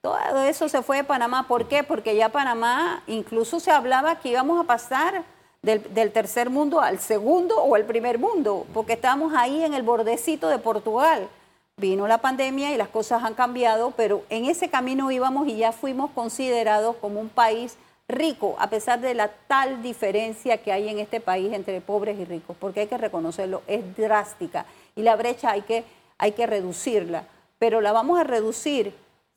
Todo 0.00 0.44
eso 0.44 0.68
se 0.68 0.82
fue 0.82 0.98
de 0.98 1.04
Panamá. 1.04 1.46
¿Por 1.46 1.68
qué? 1.68 1.82
Porque 1.82 2.16
ya 2.16 2.30
Panamá 2.30 3.02
incluso 3.06 3.60
se 3.60 3.70
hablaba 3.70 4.16
que 4.16 4.30
íbamos 4.30 4.58
a 4.58 4.66
pasar 4.66 5.24
del, 5.62 6.12
tercer 6.12 6.48
mundo 6.48 6.80
al 6.80 6.98
segundo 7.00 7.62
o 7.62 7.74
al 7.74 7.84
primer 7.84 8.18
mundo, 8.18 8.66
porque 8.72 8.94
estábamos 8.94 9.34
ahí 9.36 9.62
en 9.62 9.74
el 9.74 9.82
bordecito 9.82 10.48
de 10.48 10.58
Portugal. 10.58 11.28
Vino 11.76 12.06
la 12.06 12.18
pandemia 12.18 12.72
y 12.72 12.78
las 12.78 12.88
cosas 12.88 13.24
han 13.24 13.34
cambiado, 13.34 13.92
pero 13.96 14.24
en 14.30 14.46
ese 14.46 14.70
camino 14.70 15.10
íbamos 15.10 15.48
y 15.48 15.56
ya 15.56 15.72
fuimos 15.72 16.10
considerados 16.12 16.96
como 16.96 17.20
un 17.20 17.28
país 17.28 17.76
rico, 18.08 18.56
a 18.58 18.68
pesar 18.70 19.00
de 19.00 19.14
la 19.14 19.28
tal 19.28 19.82
diferencia 19.82 20.58
que 20.58 20.72
hay 20.72 20.88
en 20.88 20.98
este 20.98 21.20
país 21.20 21.52
entre 21.52 21.80
pobres 21.80 22.18
y 22.18 22.24
ricos, 22.24 22.56
porque 22.58 22.80
hay 22.80 22.86
que 22.86 22.98
reconocerlo, 22.98 23.62
es 23.66 23.96
drástica. 23.96 24.64
y 24.96 25.02
la 25.02 25.14
brecha 25.14 25.50
hay 25.50 25.62
que, 25.62 25.84
hay 26.18 26.32
que 26.32 26.46
reducirla, 26.46 27.24
pero 27.58 27.80
la 27.80 27.92
vamos 27.92 28.18
a 28.18 28.24
reducir 28.24 28.92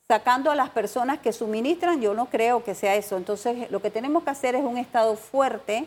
sacando 0.08 0.50
a 0.50 0.54
las 0.54 0.70
personas 0.70 1.18
que 1.18 1.32
suministran, 1.32 2.00
yo 2.00 2.14
no 2.14 2.26
creo 2.26 2.62
que 2.62 2.74
sea 2.74 2.94
eso. 2.94 3.16
Entonces, 3.16 3.70
lo 3.70 3.80
que 3.80 3.90
tenemos 3.90 4.22
que 4.24 4.30
hacer 4.30 4.54
es 4.54 4.62
un 4.62 4.76
Estado 4.76 5.16
fuerte 5.16 5.86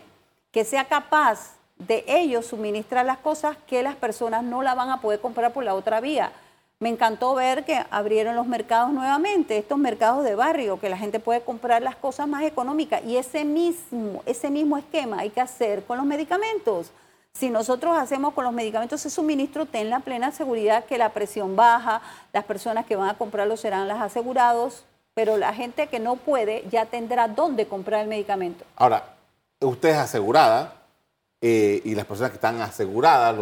que 0.52 0.66
sea 0.66 0.86
capaz 0.86 1.58
de 1.78 2.04
ellos 2.08 2.48
suministrar 2.48 3.06
las 3.06 3.20
cosas 3.20 3.58
que 3.68 3.84
las 3.84 3.96
personas 3.96 4.44
no 4.44 4.64
la 4.64 4.74
van 4.74 4.90
a 4.90 5.02
poder 5.02 5.20
comprar 5.20 5.54
por 5.54 5.64
la 5.64 5.76
otra 5.76 6.02
vía. 6.02 6.32
Me 6.80 6.90
encantó 6.90 7.34
ver 7.36 7.66
que 7.66 7.84
abrieron 7.90 8.36
los 8.36 8.48
mercados 8.48 8.92
nuevamente, 8.92 9.58
estos 9.58 9.78
mercados 9.78 10.24
de 10.24 10.36
barrio, 10.36 10.80
que 10.80 10.90
la 10.90 10.98
gente 10.98 11.20
puede 11.20 11.42
comprar 11.42 11.82
las 11.82 11.96
cosas 11.96 12.28
más 12.28 12.44
económicas. 12.44 13.04
Y 13.04 13.18
ese 13.18 13.44
mismo, 13.44 14.22
ese 14.26 14.50
mismo 14.50 14.78
esquema 14.78 15.20
hay 15.20 15.30
que 15.30 15.42
hacer 15.42 15.84
con 15.86 15.98
los 15.98 16.06
medicamentos. 16.06 16.92
Si 17.34 17.50
nosotros 17.50 17.98
hacemos 17.98 18.34
con 18.34 18.44
los 18.46 18.54
medicamentos 18.54 19.00
ese 19.00 19.10
suministro, 19.13 19.66
ten 19.66 19.90
la 19.90 20.00
plena 20.00 20.32
seguridad 20.32 20.86
que 20.86 20.98
la 20.98 21.10
presión 21.10 21.56
baja, 21.56 22.02
las 22.34 22.46
personas 22.46 22.86
que 22.86 22.96
van 22.96 23.10
a 23.10 23.18
comprarlo 23.18 23.58
serán 23.58 23.88
las 23.88 24.02
asegurados, 24.02 24.86
pero 25.13 25.38
la 25.38 25.54
gente 25.54 25.88
que 25.88 26.00
no 26.00 26.16
puede 26.16 26.66
ya 26.70 26.86
tendrá 26.86 27.28
dónde 27.28 27.68
comprar 27.68 28.02
el 28.02 28.08
medicamento. 28.08 28.66
Ahora, 28.76 29.16
usted 29.62 29.90
es 29.90 29.98
asegurada 29.98 30.74
eh, 31.42 31.82
y 31.84 31.96
las 31.96 32.06
personas 32.06 32.32
que 32.32 32.38
están 32.38 32.62
aseguradas, 32.62 33.36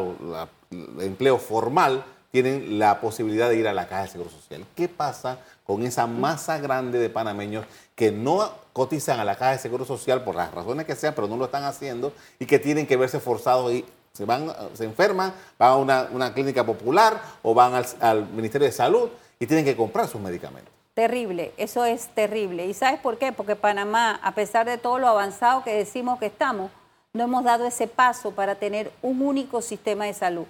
el 0.71 1.01
empleo 1.01 1.37
formal, 1.37 2.03
tienen 2.43 2.79
la 2.79 2.99
posibilidad 2.99 3.47
de 3.47 3.55
ir 3.55 3.65
a 3.65 3.71
la 3.71 3.87
Caja 3.87 4.01
de 4.01 4.07
Seguro 4.09 4.29
Social. 4.29 4.65
¿Qué 4.75 4.89
pasa 4.89 5.37
con 5.63 5.83
esa 5.83 6.05
masa 6.05 6.57
grande 6.57 6.99
de 6.99 7.09
panameños 7.09 7.65
que 7.95 8.11
no 8.11 8.51
cotizan 8.73 9.21
a 9.21 9.23
la 9.23 9.37
Caja 9.37 9.51
de 9.51 9.59
Seguro 9.59 9.85
Social 9.85 10.21
por 10.25 10.35
las 10.35 10.53
razones 10.53 10.85
que 10.85 10.95
sean, 10.95 11.13
pero 11.15 11.29
no 11.29 11.37
lo 11.37 11.45
están 11.45 11.63
haciendo 11.63 12.11
y 12.37 12.45
que 12.45 12.59
tienen 12.59 12.87
que 12.87 12.97
verse 12.97 13.21
forzados 13.21 13.71
y 13.71 13.85
se 14.11 14.25
van, 14.25 14.51
se 14.73 14.83
enferman, 14.83 15.33
van 15.57 15.89
a 15.89 16.07
una, 16.11 16.33
clínica 16.33 16.65
popular 16.65 17.21
o 17.41 17.53
van 17.53 17.73
al, 17.73 17.85
al 18.01 18.27
Ministerio 18.27 18.65
de 18.65 18.73
Salud 18.73 19.07
y 19.39 19.45
tienen 19.47 19.63
que 19.63 19.77
comprar 19.77 20.09
sus 20.09 20.19
medicamentos? 20.19 20.73
Terrible, 20.93 21.53
eso 21.55 21.85
es 21.85 22.07
terrible. 22.07 22.65
¿Y 22.65 22.73
sabes 22.73 22.99
por 22.99 23.17
qué? 23.17 23.31
Porque 23.31 23.55
Panamá, 23.55 24.19
a 24.21 24.35
pesar 24.35 24.65
de 24.65 24.77
todo 24.77 24.99
lo 24.99 25.07
avanzado 25.07 25.63
que 25.63 25.73
decimos 25.73 26.19
que 26.19 26.25
estamos, 26.25 26.69
no 27.13 27.23
hemos 27.23 27.45
dado 27.45 27.65
ese 27.65 27.87
paso 27.87 28.31
para 28.31 28.55
tener 28.55 28.91
un 29.01 29.21
único 29.21 29.61
sistema 29.61 30.03
de 30.03 30.13
salud. 30.13 30.45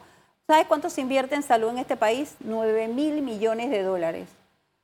¿Sabes 0.48 0.68
cuánto 0.68 0.92
se 0.92 1.02
invierte 1.02 1.34
en 1.34 1.42
salud 1.42 1.70
en 1.70 1.80
este 1.80 1.98
país? 1.98 2.36
9 2.42 2.88
mil 2.88 3.24
millones 3.24 3.72
de 3.72 3.82
dólares. 3.82 4.28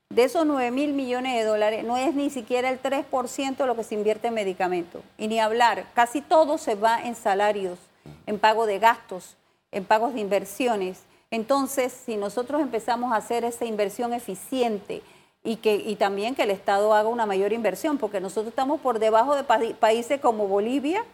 De 0.09 0.23
esos 0.23 0.43
9 0.43 0.71
mil 0.71 0.93
millones 0.93 1.35
de 1.35 1.43
dólares 1.43 1.83
no 1.83 1.97
es 1.97 2.15
ni 2.15 2.31
siquiera 2.31 2.71
el 2.71 2.81
3% 2.81 3.55
de 3.55 3.65
lo 3.67 3.75
que 3.75 3.83
se 3.83 3.93
invierte 3.93 4.29
en 4.29 4.33
medicamentos. 4.33 5.03
Y 5.19 5.27
ni 5.27 5.39
hablar, 5.39 5.85
casi 5.93 6.21
todo 6.21 6.57
se 6.57 6.73
va 6.73 6.99
en 7.03 7.13
salarios, 7.13 7.77
en 8.25 8.39
pago 8.39 8.65
de 8.65 8.79
gastos, 8.79 9.37
en 9.71 9.85
pagos 9.85 10.15
de 10.15 10.21
inversiones. 10.21 11.03
Entonces, 11.29 11.93
si 11.93 12.17
nosotros 12.17 12.59
empezamos 12.59 13.13
a 13.13 13.17
hacer 13.17 13.43
esa 13.43 13.65
inversión 13.65 14.13
eficiente 14.13 15.03
y, 15.43 15.57
que, 15.57 15.75
y 15.75 15.95
también 15.95 16.33
que 16.33 16.41
el 16.41 16.51
Estado 16.51 16.95
haga 16.95 17.07
una 17.07 17.27
mayor 17.27 17.53
inversión, 17.53 17.99
porque 17.99 18.19
nosotros 18.19 18.47
estamos 18.47 18.81
por 18.81 18.97
debajo 18.97 19.35
de 19.35 19.43
países 19.75 20.19
como 20.19 20.47
Bolivia, 20.47 21.05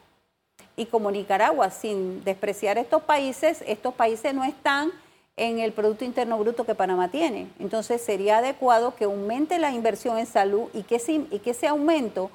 y 0.77 0.85
como 0.85 1.11
Nicaragua, 1.11 1.71
sin 1.71 2.23
despreciar 2.23 2.77
estos 2.77 3.01
países, 3.01 3.63
estos 3.67 3.93
países 3.95 4.33
no 4.33 4.45
están 4.45 4.91
en 5.35 5.59
el 5.59 5.73
Producto 5.73 6.05
Interno 6.05 6.37
Bruto 6.37 6.65
que 6.65 6.75
Panamá 6.75 7.09
tiene. 7.09 7.49
Entonces 7.59 8.01
sería 8.01 8.37
adecuado 8.37 8.95
que 8.95 9.05
aumente 9.05 9.57
la 9.57 9.71
inversión 9.71 10.17
en 10.19 10.27
salud 10.27 10.69
y 10.73 10.83
que, 10.83 11.01
y 11.31 11.39
que 11.39 11.49
ese 11.49 11.67
aumento 11.67 12.29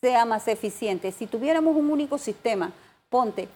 sea 0.00 0.24
más 0.24 0.48
eficiente. 0.48 1.12
Si 1.12 1.26
tuviéramos 1.26 1.76
un 1.76 1.88
único 1.88 2.18
sistema, 2.18 2.72
ponte, 3.08 3.48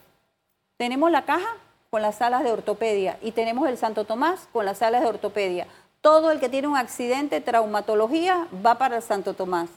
tenemos 0.77 1.11
la 1.11 1.25
caja 1.25 1.57
con 1.89 2.01
las 2.01 2.15
salas 2.15 2.43
de 2.43 2.51
ortopedia 2.51 3.19
y 3.21 3.31
tenemos 3.31 3.67
el 3.67 3.77
Santo 3.77 4.05
Tomás 4.05 4.47
con 4.53 4.65
las 4.65 4.77
salas 4.77 5.01
de 5.01 5.07
ortopedia. 5.07 5.67
Todo 5.99 6.31
el 6.31 6.39
que 6.39 6.47
tiene 6.47 6.69
un 6.69 6.77
accidente, 6.77 7.41
traumatología, 7.41 8.47
va 8.65 8.77
para 8.77 8.97
el 8.97 9.03
Santo 9.03 9.33
Tomás. 9.33 9.69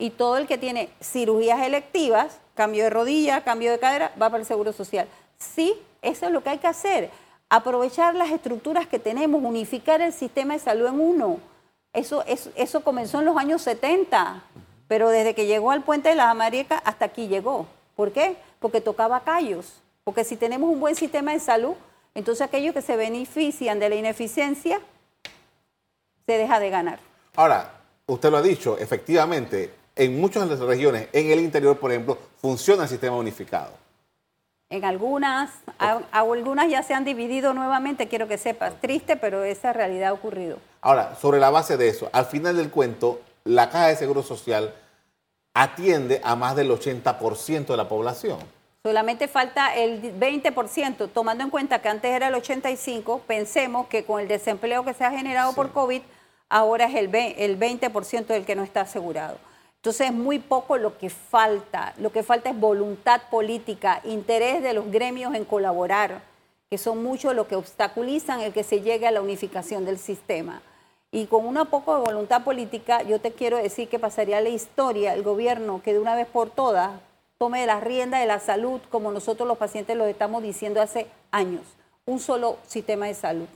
Y 0.00 0.08
todo 0.08 0.38
el 0.38 0.46
que 0.46 0.56
tiene 0.56 0.88
cirugías 1.02 1.60
electivas, 1.60 2.38
cambio 2.54 2.84
de 2.84 2.90
rodilla, 2.90 3.44
cambio 3.44 3.70
de 3.70 3.78
cadera, 3.78 4.12
va 4.20 4.30
para 4.30 4.38
el 4.38 4.46
Seguro 4.46 4.72
Social. 4.72 5.06
Sí, 5.38 5.74
eso 6.00 6.24
es 6.24 6.32
lo 6.32 6.42
que 6.42 6.48
hay 6.48 6.58
que 6.58 6.68
hacer. 6.68 7.10
Aprovechar 7.50 8.14
las 8.14 8.30
estructuras 8.30 8.86
que 8.86 8.98
tenemos, 8.98 9.42
unificar 9.44 10.00
el 10.00 10.14
sistema 10.14 10.54
de 10.54 10.60
salud 10.60 10.86
en 10.86 10.98
uno. 10.98 11.38
Eso, 11.92 12.24
eso, 12.26 12.82
comenzó 12.82 13.18
en 13.18 13.26
los 13.26 13.36
años 13.36 13.60
70, 13.60 14.42
pero 14.88 15.10
desde 15.10 15.34
que 15.34 15.44
llegó 15.44 15.70
al 15.70 15.82
puente 15.82 16.08
de 16.08 16.14
las 16.14 16.28
Américas 16.28 16.80
hasta 16.86 17.04
aquí 17.04 17.28
llegó. 17.28 17.66
¿Por 17.94 18.10
qué? 18.10 18.36
Porque 18.58 18.80
tocaba 18.80 19.20
callos. 19.20 19.82
Porque 20.02 20.24
si 20.24 20.34
tenemos 20.34 20.70
un 20.70 20.80
buen 20.80 20.94
sistema 20.94 21.32
de 21.32 21.40
salud, 21.40 21.74
entonces 22.14 22.40
aquellos 22.40 22.72
que 22.72 22.80
se 22.80 22.96
benefician 22.96 23.78
de 23.78 23.90
la 23.90 23.96
ineficiencia 23.96 24.80
se 26.24 26.38
deja 26.38 26.58
de 26.58 26.70
ganar. 26.70 27.00
Ahora, 27.36 27.82
usted 28.06 28.30
lo 28.30 28.38
ha 28.38 28.42
dicho, 28.42 28.78
efectivamente, 28.78 29.79
en 30.00 30.18
muchas 30.18 30.48
de 30.48 30.56
las 30.56 30.60
regiones, 30.60 31.08
en 31.12 31.30
el 31.30 31.40
interior, 31.40 31.78
por 31.78 31.92
ejemplo, 31.92 32.16
funciona 32.40 32.84
el 32.84 32.88
sistema 32.88 33.16
unificado. 33.16 33.72
En 34.70 34.86
algunas, 34.86 35.50
algunas 36.10 36.70
ya 36.70 36.82
se 36.82 36.94
han 36.94 37.04
dividido 37.04 37.52
nuevamente, 37.52 38.08
quiero 38.08 38.26
que 38.26 38.38
sepas. 38.38 38.80
Triste, 38.80 39.16
pero 39.16 39.44
esa 39.44 39.74
realidad 39.74 40.08
ha 40.08 40.12
ocurrido. 40.14 40.56
Ahora, 40.80 41.16
sobre 41.16 41.38
la 41.38 41.50
base 41.50 41.76
de 41.76 41.88
eso, 41.88 42.08
al 42.14 42.24
final 42.24 42.56
del 42.56 42.70
cuento, 42.70 43.20
la 43.44 43.68
Caja 43.68 43.88
de 43.88 43.96
Seguro 43.96 44.22
Social 44.22 44.74
atiende 45.52 46.22
a 46.24 46.34
más 46.34 46.56
del 46.56 46.70
80% 46.70 47.66
de 47.66 47.76
la 47.76 47.86
población. 47.86 48.38
Solamente 48.82 49.28
falta 49.28 49.74
el 49.74 50.18
20%, 50.18 51.10
tomando 51.12 51.44
en 51.44 51.50
cuenta 51.50 51.82
que 51.82 51.90
antes 51.90 52.10
era 52.10 52.28
el 52.28 52.34
85%, 52.36 53.20
pensemos 53.26 53.86
que 53.88 54.06
con 54.06 54.18
el 54.18 54.28
desempleo 54.28 54.82
que 54.82 54.94
se 54.94 55.04
ha 55.04 55.10
generado 55.10 55.52
por 55.52 55.72
COVID, 55.72 56.00
ahora 56.48 56.86
es 56.86 56.94
el 56.94 57.10
20% 57.10 58.26
del 58.28 58.46
que 58.46 58.56
no 58.56 58.62
está 58.62 58.80
asegurado. 58.80 59.36
Entonces 59.80 60.08
es 60.08 60.12
muy 60.12 60.38
poco 60.38 60.76
lo 60.76 60.98
que 60.98 61.08
falta. 61.08 61.94
Lo 61.96 62.12
que 62.12 62.22
falta 62.22 62.50
es 62.50 62.60
voluntad 62.60 63.22
política, 63.30 64.02
interés 64.04 64.62
de 64.62 64.74
los 64.74 64.90
gremios 64.90 65.34
en 65.34 65.46
colaborar, 65.46 66.20
que 66.68 66.76
son 66.76 67.02
muchos 67.02 67.34
los 67.34 67.46
que 67.46 67.56
obstaculizan 67.56 68.40
el 68.40 68.52
que 68.52 68.62
se 68.62 68.82
llegue 68.82 69.06
a 69.06 69.10
la 69.10 69.22
unificación 69.22 69.86
del 69.86 69.98
sistema. 69.98 70.60
Y 71.10 71.24
con 71.26 71.46
una 71.46 71.64
poco 71.64 71.94
de 71.94 72.02
voluntad 72.02 72.44
política, 72.44 73.02
yo 73.02 73.22
te 73.22 73.32
quiero 73.32 73.56
decir 73.56 73.88
que 73.88 73.98
pasaría 73.98 74.42
la 74.42 74.50
historia, 74.50 75.14
el 75.14 75.22
gobierno 75.22 75.80
que 75.82 75.94
de 75.94 75.98
una 75.98 76.14
vez 76.14 76.26
por 76.26 76.50
todas 76.50 76.90
tome 77.38 77.64
la 77.64 77.80
rienda 77.80 78.18
de 78.20 78.26
la 78.26 78.38
salud, 78.38 78.82
como 78.90 79.10
nosotros 79.10 79.48
los 79.48 79.56
pacientes 79.56 79.96
lo 79.96 80.04
estamos 80.04 80.42
diciendo 80.42 80.82
hace 80.82 81.06
años. 81.30 81.62
Un 82.04 82.20
solo 82.20 82.58
sistema 82.66 83.06
de 83.06 83.14
salud. 83.14 83.48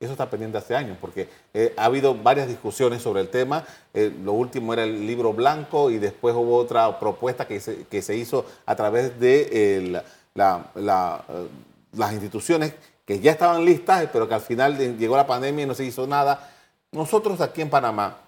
Eso 0.00 0.12
está 0.12 0.28
pendiente 0.28 0.58
hace 0.58 0.74
años, 0.74 0.98
porque 1.00 1.28
eh, 1.54 1.72
ha 1.76 1.84
habido 1.84 2.14
varias 2.14 2.48
discusiones 2.48 3.00
sobre 3.00 3.22
el 3.22 3.28
tema. 3.28 3.64
Eh, 3.94 4.12
lo 4.22 4.32
último 4.32 4.72
era 4.72 4.84
el 4.84 5.06
libro 5.06 5.32
blanco 5.32 5.90
y 5.90 5.98
después 5.98 6.34
hubo 6.34 6.56
otra 6.56 6.98
propuesta 6.98 7.46
que 7.46 7.60
se, 7.60 7.84
que 7.84 8.02
se 8.02 8.16
hizo 8.16 8.44
a 8.66 8.74
través 8.74 9.18
de 9.20 9.48
eh, 9.52 10.02
las 10.34 12.12
instituciones 12.12 12.74
que 13.04 13.20
ya 13.20 13.32
estaban 13.32 13.64
listas, 13.64 14.08
pero 14.12 14.28
que 14.28 14.34
al 14.34 14.40
final 14.40 14.98
llegó 14.98 15.16
la 15.16 15.26
pandemia 15.26 15.64
y 15.64 15.66
no 15.68 15.74
se 15.74 15.84
hizo 15.84 16.06
nada. 16.06 16.50
Nosotros 16.90 17.40
aquí 17.40 17.62
en 17.62 17.70
Panamá, 17.70 18.18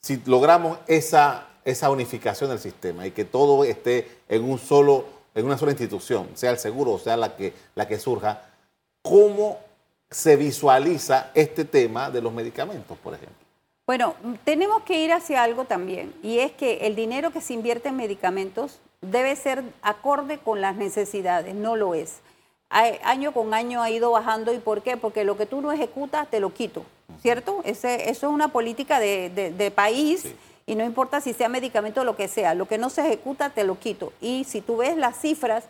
si 0.00 0.20
logramos 0.26 0.78
esa, 0.86 1.46
esa 1.64 1.90
unificación 1.90 2.50
del 2.50 2.58
sistema 2.58 3.06
y 3.06 3.12
que 3.12 3.24
todo 3.24 3.64
esté 3.64 4.18
en, 4.28 4.44
un 4.44 4.58
solo, 4.58 5.04
en 5.34 5.46
una 5.46 5.58
sola 5.58 5.72
institución, 5.72 6.28
sea 6.34 6.50
el 6.50 6.58
seguro 6.58 6.92
o 6.92 6.98
sea 6.98 7.16
la 7.16 7.36
que, 7.36 7.52
la 7.74 7.86
que 7.86 7.98
surja, 7.98 8.42
¿cómo 9.02 9.58
se 10.14 10.36
visualiza 10.36 11.32
este 11.34 11.64
tema 11.64 12.08
de 12.08 12.22
los 12.22 12.32
medicamentos, 12.32 12.96
por 12.98 13.14
ejemplo? 13.14 13.36
Bueno, 13.84 14.14
tenemos 14.44 14.84
que 14.84 15.00
ir 15.00 15.12
hacia 15.12 15.42
algo 15.42 15.64
también, 15.64 16.14
y 16.22 16.38
es 16.38 16.52
que 16.52 16.86
el 16.86 16.94
dinero 16.94 17.32
que 17.32 17.40
se 17.40 17.52
invierte 17.52 17.88
en 17.88 17.96
medicamentos 17.96 18.78
debe 19.00 19.34
ser 19.34 19.64
acorde 19.82 20.38
con 20.38 20.60
las 20.60 20.76
necesidades, 20.76 21.56
no 21.56 21.74
lo 21.74 21.96
es. 21.96 22.20
Año 22.70 23.32
con 23.32 23.54
año 23.54 23.82
ha 23.82 23.90
ido 23.90 24.12
bajando, 24.12 24.54
¿y 24.54 24.58
por 24.58 24.82
qué? 24.82 24.96
Porque 24.96 25.24
lo 25.24 25.36
que 25.36 25.46
tú 25.46 25.60
no 25.60 25.72
ejecutas, 25.72 26.30
te 26.30 26.38
lo 26.38 26.54
quito, 26.54 26.84
¿cierto? 27.20 27.60
Ese, 27.64 28.08
eso 28.08 28.28
es 28.28 28.32
una 28.32 28.48
política 28.48 29.00
de, 29.00 29.72
país. 29.74 30.32
Y 30.64 30.76
no 30.76 30.84
importa 30.84 31.20
si 31.20 31.34
sea 31.34 31.48
medicamento 31.48 32.02
o 32.02 32.04
lo 32.04 32.16
que 32.16 32.28
sea, 32.28 32.54
lo 32.54 32.66
que 32.66 32.78
no 32.78 32.88
se 32.88 33.04
ejecuta 33.04 33.50
te 33.50 33.64
lo 33.64 33.80
quito. 33.80 34.12
Y 34.20 34.44
si 34.44 34.60
tú 34.60 34.76
ves 34.76 34.96
las 34.96 35.20
cifras, 35.20 35.64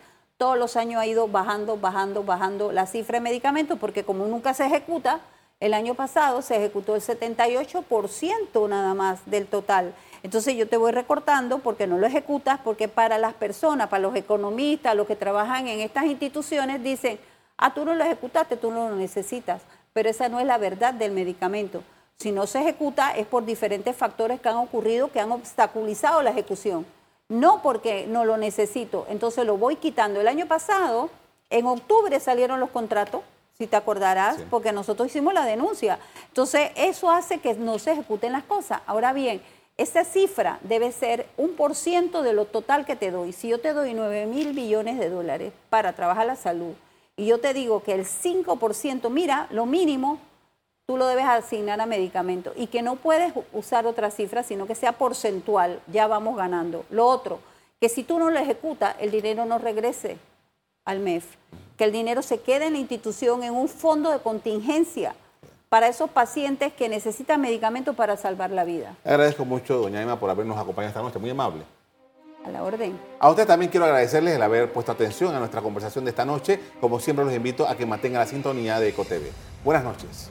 todos 0.45 0.59
los 0.59 0.77
años 0.77 1.01
ha 1.01 1.07
ido 1.07 1.27
bajando, 1.27 1.79
bajando, 1.79 2.23
bajando 2.23 2.71
la 2.71 2.85
cifra 2.85 3.17
de 3.17 3.23
medicamentos, 3.23 3.79
porque 3.79 4.05
como 4.05 4.27
nunca 4.27 4.53
se 4.53 4.67
ejecuta, 4.67 5.21
el 5.59 5.73
año 5.73 5.95
pasado 5.95 6.43
se 6.43 6.57
ejecutó 6.57 6.95
el 6.95 7.01
78% 7.01 8.69
nada 8.69 8.93
más 8.93 9.25
del 9.25 9.47
total. 9.47 9.95
Entonces 10.23 10.55
yo 10.55 10.69
te 10.69 10.77
voy 10.77 10.93
recortando 10.93 11.61
porque 11.61 11.87
no 11.87 11.97
lo 11.97 12.07
ejecutas, 12.07 12.61
porque 12.63 12.89
para 12.89 13.17
las 13.17 13.33
personas, 13.33 13.89
para 13.89 14.03
los 14.03 14.15
economistas, 14.17 14.95
los 14.95 15.07
que 15.07 15.17
trabajan 15.17 15.67
en 15.67 15.81
estas 15.81 16.05
instituciones, 16.05 16.83
dicen, 16.83 17.19
ah, 17.57 17.73
tú 17.73 17.87
no 17.87 17.95
lo 17.95 18.05
ejecutaste, 18.05 18.59
tú 18.59 18.71
no 18.71 18.91
lo 18.91 18.97
necesitas. 18.97 19.63
Pero 19.95 20.11
esa 20.11 20.29
no 20.29 20.41
es 20.41 20.47
la 20.47 20.59
verdad 20.59 20.93
del 20.93 21.13
medicamento. 21.13 21.83
Si 22.19 22.33
no 22.33 22.47
se 22.47 22.61
ejecuta 22.61 23.17
es 23.17 23.27
por 23.27 23.47
diferentes 23.47 23.97
factores 23.97 24.43
que 24.43 24.51
han 24.51 24.57
ocurrido 24.57 25.11
que 25.11 25.21
han 25.21 25.33
obstaculizado 25.33 26.23
la 26.23 26.33
ejecución 26.33 26.85
no 27.29 27.63
porque 27.63 28.07
no 28.07 28.25
lo 28.25 28.37
necesito, 28.37 29.07
entonces 29.09 29.47
lo 29.47 29.57
voy 29.57 29.77
quitando. 29.77 30.21
El 30.21 30.29
año 30.29 30.47
pasado, 30.47 31.11
en 31.51 31.67
octubre 31.67 32.21
salieron 32.21 32.61
los 32.61 32.71
contratos, 32.71 33.23
si 33.57 33.67
te 33.67 33.77
acordarás, 33.77 34.39
porque 34.51 34.73
nosotros 34.73 35.09
hicimos 35.09 35.33
la 35.33 35.45
denuncia. 35.45 35.99
Entonces, 36.29 36.71
eso 36.75 37.11
hace 37.11 37.39
que 37.39 37.55
no 37.55 37.79
se 37.79 37.93
ejecuten 37.93 38.33
las 38.33 38.43
cosas. 38.43 38.81
Ahora 38.85 39.13
bien, 39.13 39.41
esa 39.77 40.05
cifra 40.05 40.59
debe 40.63 40.93
ser 40.93 41.27
un 41.37 41.55
por 41.55 41.75
ciento 41.75 42.23
de 42.23 42.33
lo 42.33 42.45
total 42.45 42.85
que 42.85 42.97
te 42.97 43.11
doy. 43.11 43.33
Si 43.33 43.49
yo 43.49 43.61
te 43.61 43.73
doy 43.73 43.95
9 43.95 44.27
mil 44.27 44.53
billones 44.53 44.99
de 44.99 45.09
dólares 45.09 45.53
para 45.71 45.93
trabajar 45.95 46.27
la 46.27 46.37
salud 46.37 46.75
y 47.17 47.27
yo 47.27 47.39
te 47.39 47.55
digo 47.55 47.83
que 47.83 47.93
el 47.93 48.07
5%, 48.07 49.11
mira, 49.11 49.47
lo 49.51 49.67
mínimo, 49.67 50.19
tú 50.87 50.99
lo 50.99 51.07
debes 51.07 51.25
asignar 51.25 51.81
a 51.81 51.87
medicamentos 51.87 52.53
y 52.57 52.67
que 52.67 52.83
no 52.83 52.97
puedes 52.97 53.33
usar 53.53 53.87
otra 53.87 54.11
cifra, 54.11 54.43
sino 54.43 54.67
que 54.67 54.75
sea 54.75 54.93
porcentual, 54.93 55.81
ya 55.87 56.07
vamos 56.07 56.37
ganando. 56.37 56.85
Lo 56.91 57.07
otro, 57.07 57.41
que 57.81 57.89
si 57.89 58.05
tú 58.05 58.19
no 58.19 58.31
lo 58.31 58.39
ejecutas, 58.39 58.95
el 59.01 59.11
dinero 59.11 59.47
no 59.47 59.59
regrese 59.59 60.19
al 60.85 61.01
MEF, 61.01 61.25
que 61.79 61.85
el 61.85 61.93
dinero 61.93 62.21
se 62.21 62.41
quede 62.41 62.67
en 62.67 62.75
la 62.75 62.79
institución 62.79 63.43
en 63.43 63.55
un 63.55 63.69
fondo 63.69 64.11
de 64.11 64.19
contingencia 64.19 65.15
para 65.71 65.89
esos 65.89 66.11
pacientes 66.11 66.73
que 66.75 66.89
necesitan 66.89 67.41
medicamentos 67.41 67.97
para 67.97 68.17
salvar 68.17 68.51
la 68.51 68.65
vida. 68.65 68.95
Agradezco 69.05 69.45
mucho, 69.47 69.79
doña 69.79 70.03
Emma, 70.03 70.21
por 70.21 70.29
habernos 70.29 70.59
acompañado 70.59 70.91
esta 70.91 71.03
noche, 71.03 71.19
muy 71.19 71.31
amable. 71.31 71.63
A 72.45 72.51
la 72.51 72.63
orden. 72.63 73.01
A 73.19 73.31
usted 73.31 73.47
también 73.47 73.71
quiero 73.71 73.87
agradecerles 73.87 74.35
el 74.35 74.43
haber 74.43 74.71
puesto 74.71 74.93
atención 74.93 75.35
a 75.35 75.39
nuestra 75.39 75.63
conversación 75.63 76.05
de 76.05 76.11
esta 76.11 76.27
noche. 76.27 76.61
Como 76.79 77.01
siempre, 77.01 77.25
los 77.25 77.35
invito 77.35 77.67
a 77.67 77.75
que 77.75 77.87
mantengan 77.87 78.21
la 78.21 78.27
sintonía 78.27 78.79
de 78.79 78.91
EcoTV. 78.91 79.33
Buenas 79.65 79.83
noches. 79.83 80.31